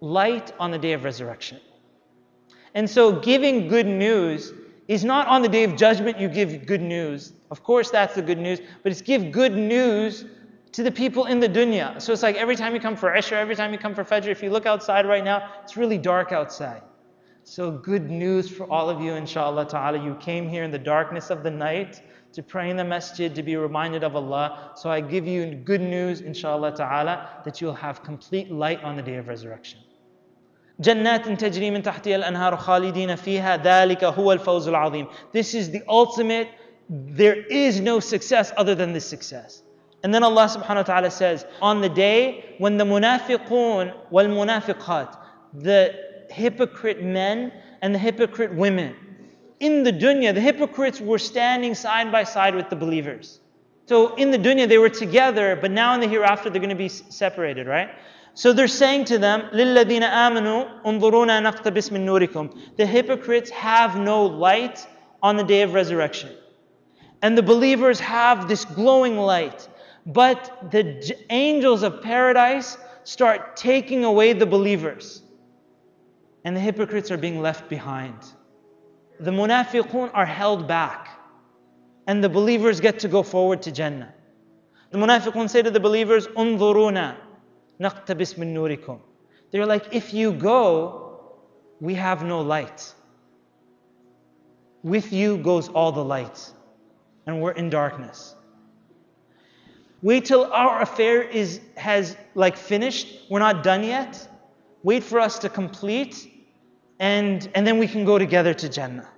light 0.00 0.52
on 0.58 0.70
the 0.70 0.78
day 0.78 0.92
of 0.92 1.04
resurrection. 1.04 1.60
And 2.74 2.88
so 2.88 3.18
giving 3.20 3.68
good 3.68 3.86
news 3.86 4.52
is 4.86 5.04
not 5.04 5.26
on 5.26 5.42
the 5.42 5.48
day 5.48 5.64
of 5.64 5.76
judgment 5.76 6.18
you 6.18 6.28
give 6.28 6.66
good 6.66 6.82
news. 6.82 7.32
Of 7.50 7.62
course, 7.62 7.90
that's 7.90 8.14
the 8.14 8.22
good 8.22 8.38
news, 8.38 8.60
but 8.82 8.92
it's 8.92 9.02
give 9.02 9.32
good 9.32 9.54
news 9.54 10.24
to 10.72 10.82
the 10.82 10.90
people 10.90 11.24
in 11.26 11.40
the 11.40 11.48
dunya. 11.48 12.00
So 12.00 12.12
it's 12.12 12.22
like 12.22 12.36
every 12.36 12.56
time 12.56 12.74
you 12.74 12.80
come 12.80 12.96
for 12.96 13.14
Isha, 13.14 13.36
every 13.36 13.56
time 13.56 13.72
you 13.72 13.78
come 13.78 13.94
for 13.94 14.04
Fajr, 14.04 14.28
if 14.28 14.42
you 14.42 14.50
look 14.50 14.66
outside 14.66 15.06
right 15.06 15.24
now, 15.24 15.50
it's 15.62 15.76
really 15.76 15.98
dark 15.98 16.32
outside. 16.32 16.82
So 17.44 17.70
good 17.70 18.10
news 18.10 18.50
for 18.50 18.70
all 18.70 18.90
of 18.90 19.00
you, 19.00 19.14
inshallah 19.14 19.68
ta'ala. 19.68 20.04
You 20.04 20.14
came 20.16 20.48
here 20.48 20.64
in 20.64 20.70
the 20.70 20.78
darkness 20.78 21.30
of 21.30 21.42
the 21.42 21.50
night 21.50 22.02
to 22.34 22.42
pray 22.42 22.68
in 22.68 22.76
the 22.76 22.84
masjid, 22.84 23.34
to 23.34 23.42
be 23.42 23.56
reminded 23.56 24.04
of 24.04 24.14
Allah. 24.14 24.72
So 24.76 24.90
I 24.90 25.00
give 25.00 25.26
you 25.26 25.54
good 25.54 25.80
news, 25.80 26.20
inshallah 26.20 26.76
ta'ala, 26.76 27.40
that 27.44 27.60
you'll 27.60 27.72
have 27.74 28.02
complete 28.02 28.50
light 28.50 28.84
on 28.84 28.96
the 28.96 29.02
day 29.02 29.16
of 29.16 29.28
resurrection. 29.28 29.80
جنات 30.79 31.29
تجري 31.29 31.71
من 31.71 31.83
تحتها 31.83 32.15
الأنهار 32.15 32.57
خالدين 32.57 33.15
فيها 33.15 33.57
ذلك 33.57 34.03
هو 34.03 34.31
الفوز 34.31 34.67
العظيم 34.67 35.07
This 35.31 35.53
is 35.53 35.71
the 35.71 35.83
ultimate 35.87 36.47
there 36.89 37.35
is 37.35 37.79
no 37.79 37.99
success 37.99 38.51
other 38.57 38.75
than 38.75 38.93
this 38.93 39.05
success 39.05 39.63
and 40.03 40.13
then 40.13 40.23
Allah 40.23 40.45
subhanahu 40.45 40.75
wa 40.75 40.83
ta'ala 40.83 41.11
says 41.11 41.45
on 41.61 41.81
the 41.81 41.89
day 41.89 42.55
when 42.57 42.77
the 42.77 42.83
munafiqun 42.83 43.93
wal 44.09 44.25
munafiqat 44.25 45.17
the 45.53 45.93
hypocrite 46.29 47.03
men 47.03 47.53
and 47.81 47.95
the 47.95 47.99
hypocrite 47.99 48.53
women 48.53 48.95
in 49.59 49.83
the 49.83 49.93
dunya 49.93 50.33
the 50.33 50.41
hypocrites 50.41 50.99
were 50.99 51.19
standing 51.19 51.73
side 51.73 52.11
by 52.11 52.23
side 52.23 52.55
with 52.55 52.69
the 52.69 52.75
believers 52.75 53.39
so 53.85 54.15
in 54.15 54.31
the 54.31 54.37
dunya 54.37 54.67
they 54.67 54.77
were 54.77 54.89
together 54.89 55.57
but 55.59 55.71
now 55.71 55.93
in 55.93 56.01
the 56.01 56.07
hereafter 56.07 56.49
they're 56.49 56.59
going 56.61 56.69
to 56.69 56.75
be 56.75 56.89
separated 56.89 57.65
right 57.67 57.89
so 58.37 58.51
they're 58.51 58.67
saying 58.67 59.05
to 59.05 59.19
them, 59.19 59.41
لِلَّذِينَ 59.53 60.01
آمَنُوا 60.01 60.83
انظُرُونَا 60.83 61.41
نَقْتَبِسْ 61.43 61.91
مِن 61.91 62.05
نُورِكُمْ 62.05 62.77
The 62.77 62.85
hypocrites 62.85 63.51
have 63.51 63.97
no 63.99 64.25
light 64.25 64.85
on 65.21 65.37
the 65.37 65.43
day 65.43 65.61
of 65.61 65.73
resurrection. 65.73 66.31
And 67.21 67.37
the 67.37 67.43
believers 67.43 67.99
have 67.99 68.47
this 68.47 68.65
glowing 68.65 69.17
light. 69.17 69.67
But 70.05 70.71
the 70.71 71.15
angels 71.29 71.83
of 71.83 72.01
paradise 72.01 72.77
start 73.03 73.55
taking 73.55 74.03
away 74.03 74.33
the 74.33 74.47
believers. 74.47 75.21
And 76.43 76.55
the 76.55 76.59
hypocrites 76.59 77.11
are 77.11 77.17
being 77.17 77.39
left 77.39 77.69
behind. 77.69 78.17
The 79.19 79.31
munafiqun 79.31 80.09
are 80.13 80.25
held 80.25 80.67
back. 80.67 81.19
And 82.07 82.23
the 82.23 82.29
believers 82.29 82.81
get 82.81 82.99
to 82.99 83.07
go 83.07 83.21
forward 83.21 83.61
to 83.61 83.71
Jannah. 83.71 84.13
The 84.89 84.97
munafiqun 84.97 85.49
say 85.49 85.61
to 85.61 85.71
the 85.71 85.79
believers, 85.79 86.27
انظُرُونَا 86.27 87.15
نقتبس 87.79 88.39
من 88.39 88.53
نوركم. 88.53 88.99
They're 89.51 89.65
like, 89.65 89.93
if 89.93 90.13
you 90.13 90.33
go, 90.33 91.31
we 91.79 91.93
have 91.95 92.23
no 92.23 92.41
light. 92.41 92.93
With 94.83 95.13
you 95.13 95.37
goes 95.37 95.69
all 95.69 95.91
the 95.91 96.03
light. 96.03 96.53
and 97.25 97.41
we're 97.41 97.51
in 97.51 97.69
darkness. 97.69 98.35
Wait 100.01 100.25
till 100.25 100.51
our 100.51 100.81
affair 100.81 101.21
is 101.21 101.61
has 101.77 102.17
like 102.35 102.57
finished. 102.57 103.07
We're 103.29 103.39
not 103.39 103.63
done 103.63 103.83
yet. 103.83 104.27
Wait 104.83 105.03
for 105.03 105.19
us 105.19 105.39
to 105.39 105.49
complete 105.49 106.29
and 106.99 107.49
and 107.55 107.65
then 107.65 107.77
we 107.77 107.87
can 107.87 108.03
go 108.03 108.17
together 108.17 108.53
to 108.53 108.67
Jannah. 108.67 109.09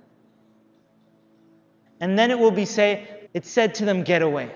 And 2.00 2.16
then 2.18 2.30
it 2.30 2.38
will 2.38 2.52
be 2.52 2.64
say 2.64 3.28
it 3.34 3.44
said 3.44 3.74
to 3.76 3.84
them 3.84 4.04
get 4.04 4.22
away. 4.22 4.50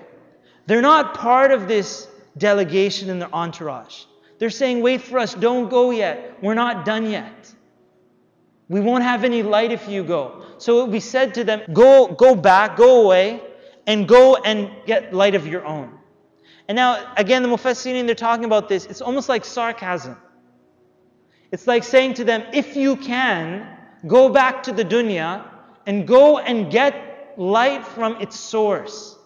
They're 0.67 0.81
not 0.81 1.15
part 1.15 1.51
of 1.51 1.67
this 1.67 2.07
delegation 2.38 3.10
and 3.10 3.20
their 3.20 3.34
entourage. 3.34 4.04
They're 4.38 4.50
saying 4.50 4.82
wait 4.82 5.00
for 5.00 5.18
us, 5.18 5.34
don't 5.34 5.68
go 5.68 5.90
yet. 5.90 6.42
We're 6.42 6.54
not 6.54 6.84
done 6.84 7.10
yet. 7.10 7.52
We 8.68 8.80
won't 8.80 9.04
have 9.04 9.24
any 9.24 9.42
light 9.42 9.72
if 9.72 9.88
you 9.88 10.02
go. 10.02 10.44
So 10.58 10.78
it 10.78 10.82
will 10.82 10.92
be 10.92 11.00
said 11.00 11.34
to 11.34 11.44
them, 11.44 11.62
go 11.72 12.08
go 12.08 12.34
back, 12.34 12.76
go 12.76 13.04
away 13.04 13.40
and 13.86 14.08
go 14.08 14.36
and 14.36 14.70
get 14.86 15.14
light 15.14 15.34
of 15.34 15.46
your 15.46 15.64
own. 15.64 15.96
And 16.68 16.74
now, 16.76 17.12
again, 17.16 17.42
the 17.42 17.48
Mufassirin, 17.48 18.06
they're 18.06 18.14
talking 18.14 18.44
about 18.44 18.68
this. 18.68 18.86
It's 18.86 19.00
almost 19.00 19.28
like 19.28 19.44
sarcasm. 19.44 20.16
It's 21.52 21.68
like 21.68 21.84
saying 21.84 22.14
to 22.14 22.24
them, 22.24 22.42
if 22.52 22.74
you 22.76 22.96
can, 22.96 23.68
go 24.06 24.28
back 24.28 24.64
to 24.64 24.72
the 24.72 24.84
dunya 24.84 25.48
and 25.86 26.06
go 26.06 26.38
and 26.38 26.70
get 26.70 27.34
light 27.36 27.86
from 27.86 28.20
its 28.20 28.38
source, 28.38 29.16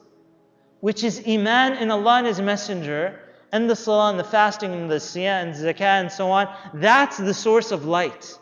which 0.79 1.03
is 1.03 1.23
Iman 1.27 1.73
in 1.73 1.91
Allah 1.91 2.17
and 2.19 2.27
His 2.27 2.41
Messenger, 2.41 3.19
and 3.51 3.69
the 3.69 3.75
Salah 3.75 4.09
and 4.09 4.19
the 4.19 4.23
fasting 4.23 4.73
and 4.73 4.91
the 4.91 4.95
Siyah 4.95 5.41
and 5.41 5.53
Zakah 5.53 6.01
and 6.01 6.11
so 6.11 6.29
on. 6.29 6.53
That's 6.73 7.17
the 7.17 7.33
source 7.33 7.71
of 7.71 7.85
light 7.85 8.37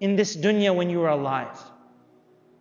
in 0.00 0.16
this 0.16 0.36
dunya 0.36 0.74
when 0.74 0.88
you 0.90 1.02
are 1.02 1.10
alive. 1.10 1.58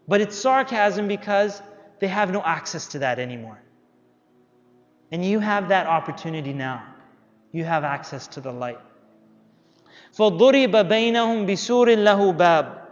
But 0.08 0.20
it's 0.20 0.36
sarcasm 0.36 1.08
because 1.08 1.62
they 2.00 2.08
have 2.08 2.32
no 2.32 2.42
access 2.44 2.88
to 2.88 3.00
that 3.00 3.20
anymore. 3.20 3.60
And 5.12 5.24
you 5.24 5.40
have 5.40 5.70
that 5.70 5.88
opportunity 5.88 6.54
now. 6.54 6.84
You 7.52 7.64
have 7.64 7.84
access 7.84 8.28
to 8.28 8.42
the 8.42 8.52
light. 8.52 8.80
فضرب 10.14 10.76
بينهم 10.90 11.46
بسور 11.46 11.96
له 11.96 12.32
باب 12.32 12.84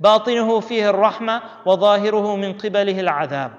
باطنه 0.00 0.60
فيه 0.60 0.90
الرحمة 0.90 1.42
وظاهره 1.66 2.36
من 2.36 2.52
قبله 2.52 3.00
العذاب 3.00 3.52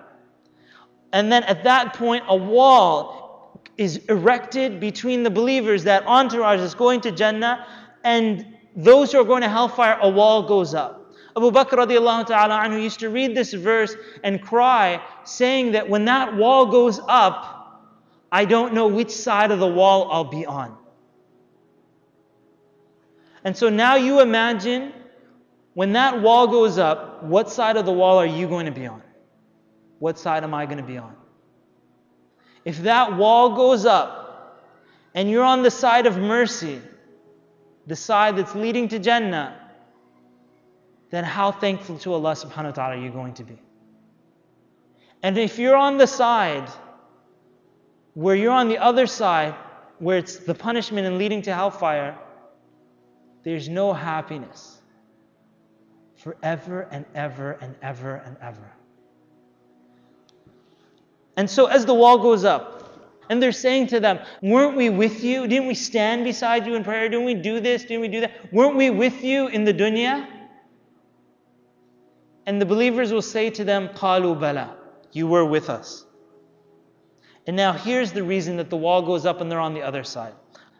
and 1.12 1.32
then 1.32 1.42
at 1.44 1.64
that 1.64 1.94
point 1.94 2.24
a 2.28 2.36
wall 2.36 3.60
is 3.76 3.98
erected 4.08 4.80
between 4.80 5.22
the 5.22 5.30
believers 5.30 5.84
that 5.84 6.04
entourage 6.06 6.60
is 6.60 6.74
going 6.74 7.00
to 7.02 7.12
Jannah 7.12 7.66
and 8.04 8.44
those 8.76 9.12
who 9.12 9.20
are 9.20 9.24
going 9.24 9.42
to 9.42 9.48
hellfire 9.48 9.98
a 10.00 10.08
wall 10.08 10.46
goes 10.46 10.74
up. 10.74 11.14
Abu 11.36 11.50
Bakr 11.52 11.86
radiallahu 11.86 12.26
ta'ala 12.26 12.58
anhu 12.58 12.82
used 12.82 13.00
to 13.00 13.10
read 13.10 13.36
this 13.36 13.52
verse 13.52 13.94
and 14.24 14.42
cry, 14.42 15.00
saying 15.24 15.72
that 15.72 15.88
when 15.88 16.04
that 16.06 16.34
wall 16.34 16.66
goes 16.66 17.00
up, 17.08 17.86
I 18.32 18.44
don't 18.44 18.74
know 18.74 18.88
which 18.88 19.10
side 19.10 19.52
of 19.52 19.60
the 19.60 19.66
wall 19.66 20.10
I'll 20.10 20.24
be 20.24 20.44
on. 20.44 20.76
And 23.44 23.56
so 23.56 23.68
now 23.68 23.94
you 23.94 24.20
imagine 24.20 24.92
when 25.74 25.92
that 25.92 26.20
wall 26.20 26.48
goes 26.48 26.76
up, 26.76 27.22
what 27.22 27.50
side 27.50 27.76
of 27.76 27.86
the 27.86 27.92
wall 27.92 28.18
are 28.18 28.26
you 28.26 28.48
going 28.48 28.66
to 28.66 28.72
be 28.72 28.86
on? 28.86 29.02
What 29.98 30.18
side 30.18 30.44
am 30.44 30.54
I 30.54 30.66
going 30.66 30.78
to 30.78 30.84
be 30.84 30.98
on? 30.98 31.14
If 32.64 32.82
that 32.82 33.16
wall 33.16 33.56
goes 33.56 33.86
up 33.86 34.62
and 35.14 35.30
you're 35.30 35.44
on 35.44 35.62
the 35.62 35.70
side 35.70 36.06
of 36.06 36.18
mercy, 36.18 36.80
the 37.86 37.96
side 37.96 38.36
that's 38.36 38.54
leading 38.54 38.88
to 38.88 38.98
Jannah, 38.98 39.58
then 41.10 41.24
how 41.24 41.50
thankful 41.50 41.98
to 41.98 42.12
Allah 42.12 42.32
subhanahu 42.32 42.64
wa 42.64 42.70
ta'ala 42.72 42.96
are 42.96 43.00
you 43.00 43.10
going 43.10 43.34
to 43.34 43.44
be? 43.44 43.58
And 45.22 45.38
if 45.38 45.58
you're 45.58 45.76
on 45.76 45.96
the 45.96 46.06
side 46.06 46.68
where 48.14 48.36
you're 48.36 48.52
on 48.52 48.68
the 48.68 48.78
other 48.78 49.06
side, 49.06 49.54
where 49.98 50.18
it's 50.18 50.36
the 50.38 50.54
punishment 50.54 51.06
and 51.06 51.18
leading 51.18 51.42
to 51.42 51.54
hellfire, 51.54 52.18
there's 53.44 53.68
no 53.68 53.92
happiness 53.92 54.80
forever 56.16 56.88
and 56.90 57.04
ever 57.14 57.52
and 57.52 57.74
ever 57.80 58.16
and 58.16 58.36
ever. 58.40 58.72
And 61.38 61.48
so 61.48 61.66
as 61.66 61.86
the 61.86 61.94
wall 61.94 62.18
goes 62.18 62.44
up, 62.44 62.74
and 63.30 63.40
they're 63.40 63.52
saying 63.52 63.86
to 63.88 64.00
them, 64.00 64.18
Weren't 64.42 64.76
we 64.76 64.90
with 64.90 65.22
you? 65.22 65.46
Didn't 65.46 65.68
we 65.68 65.74
stand 65.74 66.24
beside 66.24 66.66
you 66.66 66.74
in 66.74 66.82
prayer? 66.82 67.08
Didn't 67.08 67.26
we 67.26 67.34
do 67.34 67.60
this? 67.60 67.82
Didn't 67.82 68.00
we 68.00 68.08
do 68.08 68.22
that? 68.22 68.52
Weren't 68.52 68.74
we 68.74 68.90
with 68.90 69.22
you 69.22 69.46
in 69.46 69.62
the 69.62 69.72
dunya? 69.72 70.26
And 72.44 72.60
the 72.60 72.66
believers 72.66 73.12
will 73.12 73.22
say 73.22 73.50
to 73.50 73.62
them, 73.62 73.88
Qalu 73.90 74.74
you 75.12 75.28
were 75.28 75.44
with 75.44 75.70
us. 75.70 76.04
And 77.46 77.56
now 77.56 77.72
here's 77.72 78.10
the 78.10 78.24
reason 78.24 78.56
that 78.56 78.68
the 78.68 78.76
wall 78.76 79.02
goes 79.02 79.24
up 79.24 79.40
and 79.40 79.48
they're 79.50 79.60
on 79.60 79.74
the 79.74 79.82
other 79.82 80.02
side. 80.02 80.34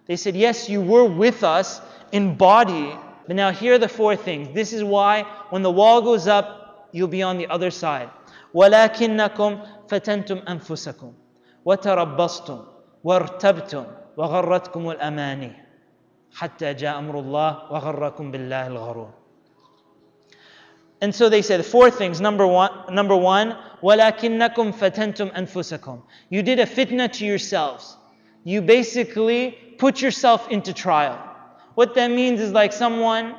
They 0.07 0.17
said, 0.17 0.35
Yes, 0.35 0.69
you 0.69 0.81
were 0.81 1.05
with 1.05 1.45
us 1.45 1.81
in 2.11 2.35
body, 2.35 2.97
but 3.29 3.37
now 3.37 3.53
here 3.53 3.75
are 3.75 3.79
the 3.79 3.89
four 3.89 4.17
things. 4.17 4.53
This 4.55 4.73
is 4.73 4.83
why 4.83 5.23
when 5.51 5.63
the 5.63 5.71
wall 5.71 6.03
goes 6.03 6.27
up, 6.27 6.89
you'll 6.91 7.07
be 7.07 7.23
on 7.23 7.39
the 7.39 7.47
other 7.47 7.71
side. 7.71 8.11
وَلَكِنَّكُمْ 8.54 9.52
فَتَنْتُمْ 9.90 10.40
أَنفُسَكُمْ 10.48 11.12
وَتَرَبَّصْتُمْ 11.66 12.60
وَارْتَبْتُمْ 13.04 13.86
وَغَرَّتْكُمُ 14.18 14.90
الْأَمَانِي 14.92 15.52
حَتَّى 16.34 16.74
جَاء 16.74 17.00
أَمْرُ 17.00 17.20
اللَّهِ 17.20 17.72
وَغَرَّكُمْ 17.72 18.32
بِاللَّهِ 18.32 18.68
الْغَرُورِ 18.68 19.10
and 21.04 21.14
so 21.14 21.28
they 21.28 21.42
said 21.42 21.66
four 21.66 21.92
things. 21.92 22.22
Number 22.22 22.48
one, 22.48 22.72
number 22.90 23.18
one, 23.18 23.58
وَلَكِنَّكُمْ 23.84 24.74
فَتَنْتُمْ 24.74 25.34
أَنفُسَكُمْ 25.36 26.02
You 26.30 26.42
did 26.44 26.60
a 26.60 26.66
fitna 26.66 27.12
to 27.12 27.26
yourselves. 27.26 27.98
You 28.46 28.62
basically 28.62 29.52
put 29.78 30.02
yourself 30.02 30.48
into 30.50 30.72
trial. 30.74 31.20
What 31.76 31.94
that 31.96 32.10
means 32.10 32.40
is 32.40 32.54
like 32.54 32.72
someone, 32.72 33.36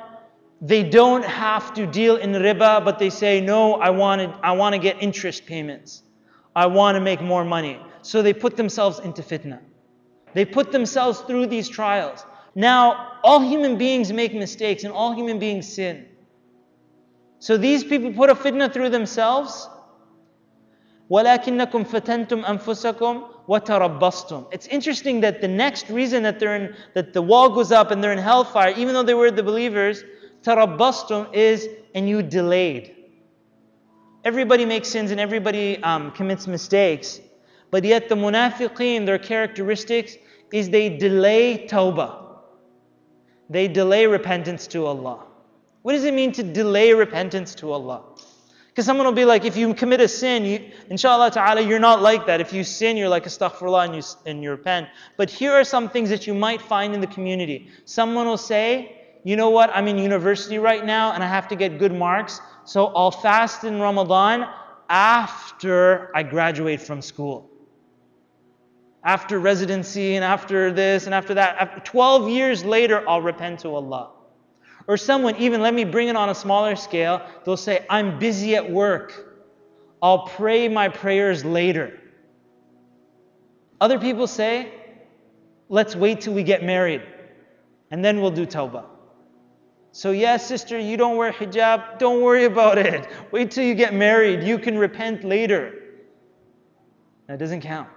they 0.61 0.83
don't 0.83 1.25
have 1.25 1.73
to 1.73 1.85
deal 1.85 2.15
in 2.17 2.31
riba, 2.31 2.83
but 2.83 2.97
they 2.97 3.09
say, 3.09 3.41
no, 3.41 3.75
I 3.75 3.89
want 3.89 4.21
to, 4.21 4.39
I 4.43 4.53
want 4.53 4.73
to 4.73 4.79
get 4.79 5.01
interest 5.01 5.45
payments. 5.45 6.03
I 6.55 6.65
want 6.67 6.95
to 6.95 7.01
make 7.01 7.21
more 7.21 7.43
money. 7.43 7.79
So 8.01 8.21
they 8.21 8.33
put 8.33 8.55
themselves 8.55 8.99
into 8.99 9.21
fitna. 9.21 9.59
They 10.33 10.45
put 10.45 10.71
themselves 10.71 11.19
through 11.21 11.47
these 11.47 11.67
trials. 11.67 12.25
Now, 12.55 13.19
all 13.23 13.41
human 13.41 13.77
beings 13.77 14.11
make 14.13 14.33
mistakes 14.33 14.83
and 14.83 14.93
all 14.93 15.13
human 15.13 15.39
beings 15.39 15.71
sin. 15.71 16.05
So 17.39 17.57
these 17.57 17.83
people 17.83 18.13
put 18.13 18.29
a 18.29 18.35
fitna 18.35 18.71
through 18.71 18.89
themselves. 18.89 19.69
وَلَكِنَّكُمْ 21.11 21.85
فَتَنْتُمْ 21.85 22.43
أَنفُسَكُمْ 22.43 23.23
وَتَرَبَّصْتُمْ 23.47 24.47
It's 24.51 24.67
interesting 24.67 25.21
that 25.21 25.41
the 25.41 25.47
next 25.47 25.89
reason 25.89 26.23
that 26.23 26.39
they're 26.39 26.55
in, 26.55 26.75
that 26.95 27.13
the 27.13 27.21
wall 27.21 27.49
goes 27.49 27.71
up 27.71 27.91
and 27.91 28.03
they're 28.03 28.13
in 28.13 28.17
hellfire, 28.17 28.73
even 28.75 28.93
though 28.93 29.03
they 29.03 29.13
were 29.13 29.29
the 29.29 29.43
believers, 29.43 30.03
Tarabbastum 30.42 31.34
is, 31.34 31.68
and 31.94 32.08
you 32.08 32.22
delayed. 32.22 32.96
Everybody 34.24 34.64
makes 34.64 34.88
sins 34.88 35.10
and 35.10 35.20
everybody 35.20 35.82
um, 35.82 36.12
commits 36.12 36.46
mistakes. 36.46 37.20
But 37.70 37.84
yet 37.84 38.08
the 38.08 38.16
munafiqeen, 38.16 39.06
their 39.06 39.18
characteristics 39.18 40.16
is 40.52 40.70
they 40.70 40.96
delay 40.96 41.66
tawbah. 41.68 42.16
They 43.48 43.68
delay 43.68 44.06
repentance 44.06 44.66
to 44.68 44.86
Allah. 44.86 45.24
What 45.82 45.92
does 45.92 46.04
it 46.04 46.14
mean 46.14 46.32
to 46.32 46.42
delay 46.42 46.92
repentance 46.92 47.54
to 47.56 47.72
Allah? 47.72 48.02
Because 48.68 48.84
someone 48.84 49.06
will 49.06 49.12
be 49.12 49.24
like, 49.24 49.44
if 49.44 49.56
you 49.56 49.72
commit 49.74 50.00
a 50.00 50.06
sin, 50.06 50.44
you, 50.44 50.70
inshallah 50.90 51.30
ta'ala, 51.32 51.60
you're 51.60 51.80
not 51.80 52.02
like 52.02 52.26
that. 52.26 52.40
If 52.40 52.52
you 52.52 52.62
sin, 52.62 52.96
you're 52.96 53.08
like 53.08 53.24
astaghfirullah 53.24 53.86
and 53.86 53.96
you, 53.96 54.02
and 54.26 54.42
you 54.42 54.50
repent. 54.50 54.88
But 55.16 55.30
here 55.30 55.52
are 55.52 55.64
some 55.64 55.88
things 55.88 56.10
that 56.10 56.26
you 56.26 56.34
might 56.34 56.62
find 56.62 56.94
in 56.94 57.00
the 57.00 57.06
community. 57.06 57.68
Someone 57.84 58.26
will 58.26 58.36
say, 58.36 58.99
you 59.24 59.36
know 59.36 59.50
what, 59.50 59.70
I'm 59.74 59.86
in 59.88 59.98
university 59.98 60.58
right 60.58 60.84
now 60.84 61.12
and 61.12 61.22
I 61.22 61.26
have 61.26 61.48
to 61.48 61.56
get 61.56 61.78
good 61.78 61.92
marks, 61.92 62.40
so 62.64 62.86
I'll 62.88 63.10
fast 63.10 63.64
in 63.64 63.80
Ramadan 63.80 64.48
after 64.88 66.14
I 66.16 66.22
graduate 66.22 66.80
from 66.80 67.02
school. 67.02 67.50
After 69.04 69.38
residency 69.38 70.16
and 70.16 70.24
after 70.24 70.72
this 70.72 71.06
and 71.06 71.14
after 71.14 71.34
that. 71.34 71.56
After 71.58 71.80
12 71.80 72.28
years 72.28 72.64
later, 72.64 73.08
I'll 73.08 73.22
repent 73.22 73.60
to 73.60 73.74
Allah. 73.74 74.10
Or 74.86 74.96
someone, 74.96 75.36
even 75.36 75.60
let 75.60 75.74
me 75.74 75.84
bring 75.84 76.08
it 76.08 76.16
on 76.16 76.28
a 76.28 76.34
smaller 76.34 76.76
scale, 76.76 77.22
they'll 77.44 77.56
say, 77.56 77.84
I'm 77.88 78.18
busy 78.18 78.56
at 78.56 78.70
work. 78.70 79.38
I'll 80.02 80.26
pray 80.26 80.68
my 80.68 80.88
prayers 80.88 81.44
later. 81.44 81.98
Other 83.80 83.98
people 83.98 84.26
say, 84.26 84.72
let's 85.68 85.94
wait 85.94 86.22
till 86.22 86.34
we 86.34 86.42
get 86.42 86.62
married 86.62 87.02
and 87.90 88.04
then 88.04 88.20
we'll 88.20 88.30
do 88.30 88.46
tawbah. 88.46 88.84
So, 89.92 90.12
yes, 90.12 90.46
sister, 90.46 90.78
you 90.78 90.96
don't 90.96 91.16
wear 91.16 91.32
hijab, 91.32 91.98
don't 91.98 92.22
worry 92.22 92.44
about 92.44 92.78
it. 92.78 93.08
Wait 93.32 93.50
till 93.50 93.64
you 93.64 93.74
get 93.74 93.92
married. 93.92 94.44
You 94.44 94.58
can 94.58 94.78
repent 94.78 95.24
later. 95.24 95.74
That 97.26 97.38
doesn't 97.38 97.62
count. 97.62 97.88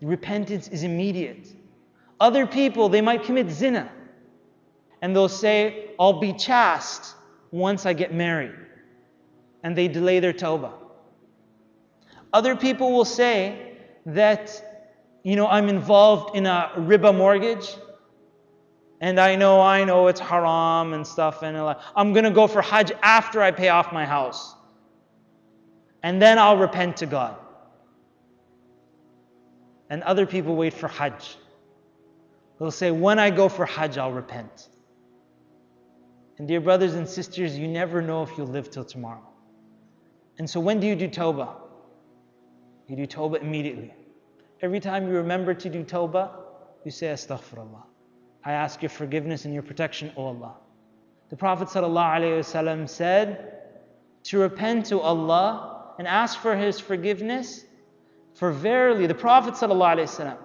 Repentance 0.00 0.68
is 0.68 0.82
immediate. 0.82 1.48
Other 2.20 2.46
people, 2.46 2.88
they 2.88 3.00
might 3.00 3.24
commit 3.24 3.50
zina 3.50 3.90
and 5.02 5.14
they'll 5.14 5.28
say, 5.28 5.90
I'll 5.98 6.20
be 6.20 6.32
chaste 6.32 7.14
once 7.50 7.86
I 7.86 7.92
get 7.92 8.14
married. 8.14 8.54
And 9.62 9.76
they 9.76 9.88
delay 9.88 10.20
their 10.20 10.32
tawbah. 10.32 10.72
Other 12.32 12.56
people 12.56 12.92
will 12.92 13.04
say 13.04 13.76
that, 14.06 14.88
you 15.22 15.36
know, 15.36 15.46
I'm 15.46 15.68
involved 15.68 16.36
in 16.36 16.46
a 16.46 16.72
riba 16.76 17.16
mortgage. 17.16 17.76
And 19.04 19.20
I 19.20 19.36
know, 19.36 19.60
I 19.60 19.84
know 19.84 20.06
it's 20.06 20.18
haram 20.18 20.94
and 20.94 21.06
stuff. 21.06 21.42
And 21.42 21.58
I'm 21.94 22.14
going 22.14 22.24
to 22.24 22.30
go 22.30 22.46
for 22.46 22.62
Hajj 22.62 22.90
after 23.02 23.42
I 23.42 23.50
pay 23.50 23.68
off 23.68 23.92
my 23.92 24.06
house. 24.06 24.54
And 26.02 26.22
then 26.22 26.38
I'll 26.38 26.56
repent 26.56 26.96
to 26.96 27.06
God. 27.06 27.36
And 29.90 30.02
other 30.04 30.24
people 30.24 30.56
wait 30.56 30.72
for 30.72 30.88
Hajj. 30.88 31.36
They'll 32.58 32.70
say, 32.70 32.90
when 32.92 33.18
I 33.18 33.28
go 33.28 33.50
for 33.50 33.66
Hajj, 33.66 33.98
I'll 33.98 34.10
repent. 34.10 34.70
And 36.38 36.48
dear 36.48 36.62
brothers 36.62 36.94
and 36.94 37.06
sisters, 37.06 37.58
you 37.58 37.68
never 37.68 38.00
know 38.00 38.22
if 38.22 38.30
you'll 38.38 38.46
live 38.46 38.70
till 38.70 38.86
tomorrow. 38.86 39.28
And 40.38 40.48
so 40.48 40.60
when 40.60 40.80
do 40.80 40.86
you 40.86 40.96
do 40.96 41.10
tawbah? 41.10 41.54
You 42.88 42.96
do 42.96 43.06
tawbah 43.06 43.42
immediately. 43.42 43.92
Every 44.62 44.80
time 44.80 45.06
you 45.08 45.12
remember 45.16 45.52
to 45.52 45.68
do 45.68 45.84
tawbah, 45.84 46.30
you 46.86 46.90
say 46.90 47.08
astaghfirullah. 47.08 47.82
I 48.43 48.53
ask 48.53 48.81
your 48.81 48.89
forgiveness 48.89 49.45
and 49.45 49.53
your 49.53 49.63
protection, 49.63 50.11
O 50.15 50.25
Allah. 50.25 50.55
The 51.29 51.35
Prophet 51.35 51.67
ﷺ 51.67 52.89
said 52.89 53.57
to 54.23 54.39
repent 54.39 54.87
to 54.87 54.99
Allah 54.99 55.93
and 55.97 56.07
ask 56.07 56.39
for 56.39 56.55
His 56.55 56.79
forgiveness. 56.79 57.65
For 58.33 58.51
verily, 58.51 59.05
the 59.05 59.15
Prophet 59.15 59.55
ﷺ, 59.55 60.37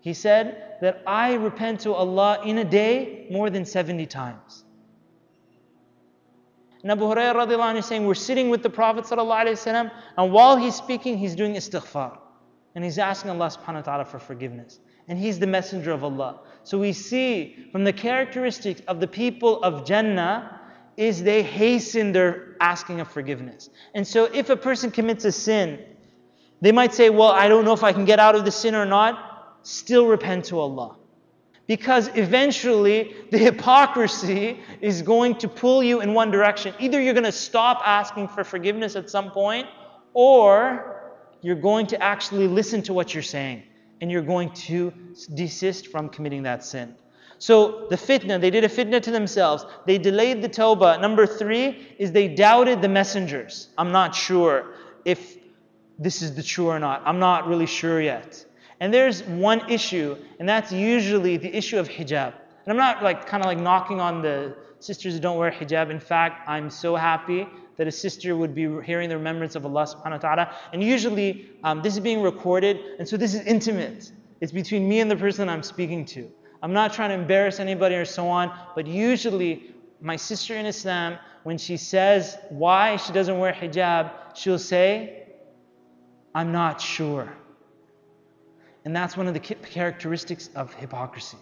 he 0.00 0.14
said 0.14 0.76
that 0.80 1.02
I 1.06 1.34
repent 1.34 1.80
to 1.80 1.92
Allah 1.92 2.40
in 2.44 2.58
a 2.58 2.64
day 2.64 3.26
more 3.30 3.50
than 3.50 3.64
70 3.64 4.06
times. 4.06 4.64
And 6.82 6.92
Abu 6.92 7.04
Hurairah 7.04 7.76
is 7.76 7.86
saying, 7.86 8.04
We're 8.04 8.14
sitting 8.14 8.50
with 8.50 8.62
the 8.62 8.70
Prophet 8.70 9.04
ﷺ, 9.04 9.90
and 10.18 10.32
while 10.32 10.56
he's 10.56 10.74
speaking, 10.74 11.16
he's 11.16 11.34
doing 11.34 11.54
istighfar. 11.54 12.18
And 12.74 12.84
he's 12.84 12.98
asking 12.98 13.30
Allah 13.30 13.46
subhanahu 13.46 13.76
wa 13.76 13.80
ta'ala 13.82 14.04
for 14.04 14.18
forgiveness. 14.18 14.80
And 15.08 15.18
he's 15.18 15.38
the 15.38 15.46
messenger 15.46 15.92
of 15.92 16.04
Allah. 16.04 16.40
So 16.69 16.77
we 16.77 16.93
see 16.93 17.67
from 17.71 17.83
the 17.83 17.91
characteristics 17.91 18.79
of 18.87 18.99
the 18.99 19.07
people 19.07 19.63
of 19.63 19.87
Jannah 19.87 20.61
is 20.97 21.23
they 21.23 21.41
hasten 21.41 22.11
their 22.11 22.55
asking 22.61 22.99
of 22.99 23.07
forgiveness. 23.07 23.71
And 23.95 24.07
so 24.07 24.25
if 24.25 24.51
a 24.51 24.55
person 24.55 24.91
commits 24.91 25.25
a 25.25 25.31
sin, 25.31 25.79
they 26.61 26.71
might 26.71 26.93
say, 26.93 27.09
Well, 27.09 27.31
I 27.31 27.47
don't 27.47 27.65
know 27.65 27.73
if 27.73 27.83
I 27.83 27.91
can 27.91 28.05
get 28.05 28.19
out 28.19 28.35
of 28.35 28.45
the 28.45 28.51
sin 28.51 28.75
or 28.75 28.85
not. 28.85 29.57
Still 29.63 30.05
repent 30.05 30.45
to 30.45 30.59
Allah. 30.59 30.95
Because 31.65 32.11
eventually 32.13 33.15
the 33.31 33.39
hypocrisy 33.39 34.59
is 34.79 35.01
going 35.01 35.39
to 35.39 35.47
pull 35.47 35.81
you 35.81 36.01
in 36.01 36.13
one 36.13 36.29
direction. 36.29 36.75
Either 36.77 37.01
you're 37.01 37.15
going 37.15 37.23
to 37.23 37.31
stop 37.31 37.81
asking 37.83 38.27
for 38.27 38.43
forgiveness 38.43 38.95
at 38.95 39.09
some 39.09 39.31
point, 39.31 39.65
or 40.13 41.01
you're 41.41 41.55
going 41.55 41.87
to 41.87 41.99
actually 41.99 42.47
listen 42.47 42.83
to 42.83 42.93
what 42.93 43.15
you're 43.15 43.23
saying 43.23 43.63
and 44.01 44.11
you're 44.11 44.21
going 44.21 44.51
to 44.51 44.93
desist 45.33 45.87
from 45.87 46.09
committing 46.09 46.43
that 46.43 46.63
sin. 46.63 46.95
So 47.37 47.87
the 47.89 47.95
fitna, 47.95 48.39
they 48.39 48.49
did 48.49 48.65
a 48.65 48.69
fitna 48.69 49.01
to 49.01 49.11
themselves. 49.11 49.65
They 49.85 49.97
delayed 49.97 50.41
the 50.41 50.49
tawbah. 50.49 50.99
Number 50.99 51.25
three 51.25 51.87
is 51.97 52.11
they 52.11 52.27
doubted 52.27 52.81
the 52.81 52.89
messengers. 52.89 53.69
I'm 53.77 53.91
not 53.91 54.13
sure 54.13 54.73
if 55.05 55.37
this 55.97 56.21
is 56.21 56.35
the 56.35 56.43
true 56.43 56.67
or 56.67 56.79
not. 56.79 57.01
I'm 57.05 57.19
not 57.19 57.47
really 57.47 57.65
sure 57.65 58.01
yet. 58.01 58.45
And 58.81 58.93
there's 58.93 59.23
one 59.23 59.69
issue, 59.69 60.17
and 60.39 60.47
that's 60.47 60.71
usually 60.71 61.37
the 61.37 61.53
issue 61.53 61.77
of 61.77 61.89
hijab. 61.89 62.33
And 62.69 62.79
I'm 62.79 62.85
not 62.93 63.01
like 63.01 63.25
kind 63.25 63.41
of 63.41 63.47
like 63.47 63.57
knocking 63.57 63.99
on 63.99 64.21
the 64.21 64.55
sisters 64.77 65.15
who 65.15 65.19
don't 65.19 65.39
wear 65.39 65.49
hijab. 65.49 65.89
In 65.89 65.99
fact, 65.99 66.47
I'm 66.47 66.69
so 66.69 66.95
happy 66.95 67.47
that 67.77 67.87
a 67.87 67.91
sister 67.91 68.35
would 68.35 68.53
be 68.53 68.69
hearing 68.83 69.09
the 69.09 69.17
remembrance 69.17 69.55
of 69.55 69.65
Allah 69.65 69.87
subhanahu 69.87 70.11
wa 70.11 70.17
ta'ala. 70.17 70.55
And 70.71 70.83
usually 70.83 71.49
um, 71.63 71.81
this 71.81 71.95
is 71.95 71.99
being 71.99 72.21
recorded, 72.21 72.79
and 72.99 73.09
so 73.09 73.17
this 73.17 73.33
is 73.33 73.41
intimate. 73.47 74.11
It's 74.39 74.51
between 74.51 74.87
me 74.87 74.99
and 74.99 75.09
the 75.09 75.15
person 75.15 75.49
I'm 75.49 75.63
speaking 75.63 76.05
to. 76.13 76.31
I'm 76.61 76.71
not 76.71 76.93
trying 76.93 77.09
to 77.09 77.15
embarrass 77.15 77.59
anybody 77.59 77.95
or 77.95 78.05
so 78.05 78.27
on, 78.27 78.55
but 78.75 78.85
usually 78.85 79.73
my 79.99 80.15
sister 80.15 80.55
in 80.55 80.67
Islam, 80.67 81.17
when 81.41 81.57
she 81.57 81.75
says 81.75 82.37
why 82.49 82.97
she 82.97 83.11
doesn't 83.13 83.39
wear 83.39 83.51
hijab, 83.51 84.11
she'll 84.35 84.59
say, 84.59 85.23
I'm 86.35 86.51
not 86.51 86.79
sure. 86.79 87.33
And 88.85 88.95
that's 88.95 89.17
one 89.17 89.27
of 89.27 89.33
the 89.33 89.39
characteristics 89.39 90.51
of 90.55 90.71
hypocrisy. 90.75 91.39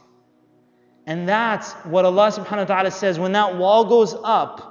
And 1.07 1.29
that's 1.29 1.73
what 1.85 2.05
Allah 2.05 2.31
subhanahu 2.31 2.59
wa 2.59 2.65
ta'ala 2.65 2.91
says 2.91 3.19
when 3.19 3.33
that 3.33 3.57
wall 3.57 3.85
goes 3.85 4.15
up. 4.23 4.69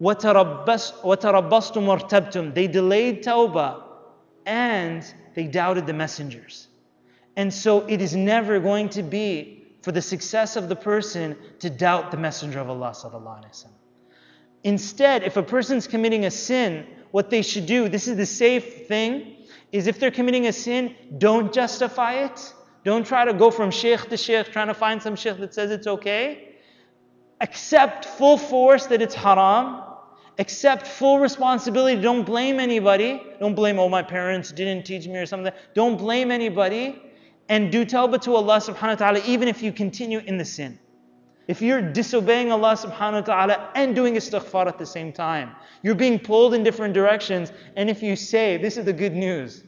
وَتَرَبَّصْتُمْ 0.00 1.02
وَارْتَبْتُمْ 1.04 2.54
They 2.54 2.66
delayed 2.66 3.22
tawbah 3.22 3.82
and 4.44 5.04
they 5.34 5.46
doubted 5.46 5.86
the 5.86 5.92
messengers. 5.92 6.66
And 7.36 7.52
so 7.52 7.86
it 7.86 8.02
is 8.02 8.14
never 8.14 8.60
going 8.60 8.90
to 8.90 9.02
be 9.02 9.66
for 9.82 9.92
the 9.92 10.02
success 10.02 10.56
of 10.56 10.68
the 10.68 10.76
person 10.76 11.36
to 11.60 11.70
doubt 11.70 12.10
the 12.10 12.16
messenger 12.16 12.60
of 12.60 12.68
Allah 12.68 12.90
sallallahu 12.94 13.44
alaihi 13.44 13.50
wasallam. 13.50 13.78
Instead, 14.64 15.22
if 15.22 15.36
a 15.36 15.42
person's 15.42 15.86
committing 15.86 16.24
a 16.24 16.30
sin, 16.30 16.86
what 17.10 17.30
they 17.30 17.42
should 17.42 17.66
do, 17.66 17.88
this 17.88 18.06
is 18.06 18.16
the 18.16 18.26
safe 18.26 18.86
thing, 18.86 19.36
is 19.72 19.86
if 19.86 19.98
they're 19.98 20.10
committing 20.10 20.46
a 20.46 20.52
sin, 20.52 20.94
don't 21.18 21.52
justify 21.52 22.24
it. 22.24 22.54
don't 22.87 23.05
try 23.05 23.25
to 23.25 23.33
go 23.33 23.51
from 23.51 23.69
sheikh 23.69 24.07
to 24.11 24.15
sheikh 24.15 24.49
trying 24.49 24.67
to 24.67 24.73
find 24.73 25.03
some 25.03 25.17
sheikh 25.17 25.39
that 25.39 25.53
says 25.53 25.71
it's 25.71 25.87
okay. 25.87 26.55
Accept 27.41 28.05
full 28.05 28.37
force 28.37 28.85
that 28.85 29.01
it's 29.01 29.13
haram. 29.13 29.83
Accept 30.39 30.87
full 30.87 31.19
responsibility. 31.19 32.01
Don't 32.01 32.23
blame 32.23 32.61
anybody. 32.61 33.21
Don't 33.41 33.55
blame, 33.55 33.77
oh, 33.77 33.89
my 33.89 34.01
parents 34.01 34.53
didn't 34.53 34.85
teach 34.85 35.05
me 35.05 35.17
or 35.17 35.25
something. 35.25 35.51
Don't 35.73 35.97
blame 35.97 36.31
anybody. 36.31 37.01
And 37.49 37.73
do 37.73 37.85
tawbah 37.85 38.21
to 38.21 38.35
Allah 38.35 38.61
subhanahu 38.61 39.01
wa 39.01 39.03
ta'ala 39.03 39.21
even 39.25 39.49
if 39.49 39.61
you 39.61 39.73
continue 39.73 40.19
in 40.19 40.37
the 40.37 40.45
sin. 40.45 40.79
If 41.49 41.61
you're 41.61 41.81
disobeying 41.81 42.53
Allah 42.53 42.77
subhanahu 42.77 43.27
wa 43.27 43.33
ta'ala 43.33 43.71
and 43.75 43.95
doing 43.95 44.13
istighfar 44.13 44.65
at 44.65 44.77
the 44.77 44.85
same 44.85 45.11
time, 45.11 45.51
you're 45.83 46.01
being 46.05 46.19
pulled 46.19 46.53
in 46.53 46.63
different 46.63 46.93
directions. 46.93 47.51
And 47.75 47.89
if 47.89 48.01
you 48.01 48.15
say, 48.15 48.55
this 48.55 48.77
is 48.77 48.85
the 48.85 48.93
good 48.93 49.13
news, 49.13 49.65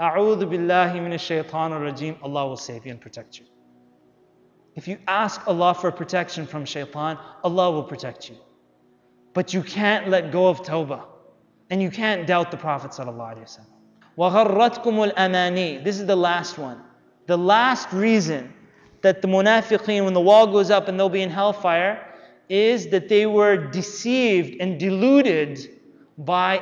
A'udhu 0.00 0.44
billahi 0.50 1.02
min 1.02 1.18
shaitan 1.18 1.72
rajim, 1.72 2.16
Allah 2.22 2.48
will 2.48 2.56
save 2.56 2.86
you 2.86 2.92
and 2.92 3.00
protect 3.00 3.38
you. 3.38 3.44
If 4.74 4.88
you 4.88 4.98
ask 5.06 5.46
Allah 5.46 5.74
for 5.74 5.92
protection 5.92 6.46
from 6.46 6.64
shaitan, 6.64 7.18
Allah 7.44 7.70
will 7.70 7.82
protect 7.82 8.30
you. 8.30 8.36
But 9.34 9.52
you 9.52 9.62
can't 9.62 10.08
let 10.08 10.32
go 10.32 10.48
of 10.48 10.62
tawbah. 10.62 11.04
And 11.68 11.82
you 11.82 11.90
can't 11.90 12.26
doubt 12.26 12.50
the 12.50 12.56
Prophet 12.56 12.92
wasallam. 12.92 13.44
This 15.84 16.00
is 16.00 16.06
the 16.06 16.16
last 16.16 16.58
one. 16.58 16.80
The 17.26 17.36
last 17.36 17.92
reason 17.92 18.52
that 19.02 19.22
the 19.22 19.28
munafiqeen, 19.28 20.04
when 20.04 20.14
the 20.14 20.20
wall 20.20 20.46
goes 20.46 20.70
up 20.70 20.88
and 20.88 20.98
they'll 20.98 21.08
be 21.08 21.22
in 21.22 21.30
hellfire, 21.30 22.06
is 22.48 22.88
that 22.88 23.08
they 23.08 23.26
were 23.26 23.56
deceived 23.56 24.60
and 24.60 24.80
deluded 24.80 25.78
by 26.18 26.60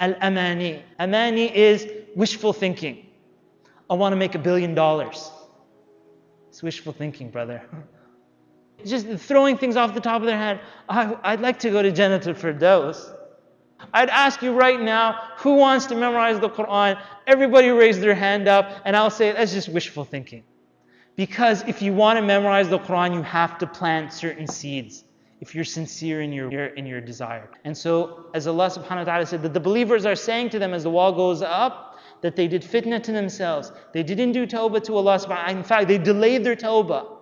al-amani. 0.00 0.82
Amani 1.00 1.56
is 1.56 1.88
wishful 2.14 2.52
thinking. 2.52 3.06
I 3.88 3.94
want 3.94 4.12
to 4.12 4.16
make 4.16 4.34
a 4.34 4.38
billion 4.38 4.74
dollars. 4.74 5.30
It's 6.48 6.62
wishful 6.62 6.92
thinking, 6.92 7.30
brother. 7.30 7.62
Just 8.84 9.06
throwing 9.16 9.56
things 9.56 9.76
off 9.76 9.94
the 9.94 10.00
top 10.00 10.20
of 10.22 10.26
their 10.26 10.38
head. 10.38 10.60
I, 10.88 11.32
would 11.32 11.40
like 11.40 11.60
to 11.60 11.70
go 11.70 11.82
to 11.82 11.92
Jannatul 11.92 12.34
Firdaus. 12.34 13.14
I'd 13.92 14.10
ask 14.10 14.42
you 14.42 14.52
right 14.52 14.80
now, 14.80 15.20
who 15.38 15.54
wants 15.54 15.86
to 15.86 15.94
memorize 15.94 16.40
the 16.40 16.48
Quran? 16.48 17.00
Everybody 17.26 17.68
raise 17.68 18.00
their 18.00 18.14
hand 18.14 18.48
up, 18.48 18.82
and 18.84 18.96
I'll 18.96 19.10
say, 19.10 19.32
that's 19.32 19.52
just 19.52 19.68
wishful 19.68 20.04
thinking. 20.04 20.44
Because 21.16 21.62
if 21.68 21.82
you 21.82 21.92
want 21.92 22.18
to 22.18 22.22
memorize 22.22 22.68
the 22.68 22.78
Quran, 22.78 23.14
you 23.14 23.22
have 23.22 23.58
to 23.58 23.66
plant 23.66 24.12
certain 24.12 24.46
seeds 24.46 25.04
if 25.40 25.54
you're 25.54 25.64
sincere 25.64 26.22
in 26.22 26.32
your, 26.32 26.66
in 26.66 26.86
your 26.86 27.00
desire. 27.00 27.50
And 27.64 27.76
so, 27.76 28.26
as 28.32 28.46
Allah 28.46 28.70
subhanahu 28.70 28.98
wa 28.98 29.04
ta'ala 29.04 29.26
said, 29.26 29.42
that 29.42 29.52
the 29.52 29.60
believers 29.60 30.06
are 30.06 30.14
saying 30.14 30.50
to 30.50 30.58
them 30.58 30.72
as 30.72 30.84
the 30.84 30.90
wall 30.90 31.12
goes 31.12 31.42
up, 31.42 31.91
that 32.22 32.36
they 32.36 32.48
did 32.48 32.62
fitna 32.62 33.02
to 33.02 33.12
themselves. 33.12 33.72
They 33.92 34.02
didn't 34.02 34.32
do 34.32 34.46
tawbah 34.46 34.82
to 34.84 34.96
Allah 34.96 35.18
subhanahu 35.18 35.28
wa 35.28 35.36
ta'ala. 35.36 35.58
In 35.58 35.64
fact, 35.64 35.88
they 35.88 35.98
delayed 35.98 36.44
their 36.44 36.56
tawbah. 36.56 37.18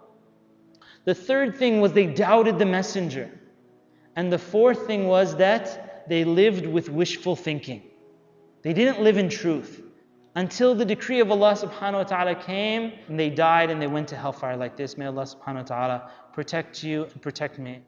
The 1.05 1.15
third 1.15 1.57
thing 1.57 1.81
was 1.81 1.93
they 1.93 2.07
doubted 2.07 2.59
the 2.59 2.67
messenger. 2.67 3.31
And 4.15 4.33
the 4.33 4.39
fourth 4.39 4.87
thing 4.87 5.07
was 5.09 5.37
that 5.37 6.09
they 6.09 6.25
lived 6.25 6.67
with 6.67 6.89
wishful 6.89 7.35
thinking. 7.35 7.83
They 8.63 8.75
didn't 8.75 9.01
live 9.03 9.17
in 9.17 9.29
truth 9.31 9.83
until 10.35 10.75
the 10.75 10.85
decree 10.85 11.21
of 11.21 11.31
Allah 11.31 11.55
subhanahu 11.55 11.93
wa 11.93 12.05
ta'ala 12.05 12.35
came 12.35 12.93
and 13.09 13.19
they 13.19 13.31
died 13.31 13.71
and 13.71 13.81
they 13.81 13.87
went 13.87 14.09
to 14.09 14.17
hellfire 14.17 14.57
like 14.57 14.77
this. 14.77 14.99
May 14.99 15.07
Allah 15.07 15.25
subhanahu 15.25 15.57
wa 15.57 15.63
ta'ala 15.63 16.11
protect 16.33 16.85
you 16.85 17.05
and 17.05 17.23
protect 17.23 17.59
me. 17.59 17.81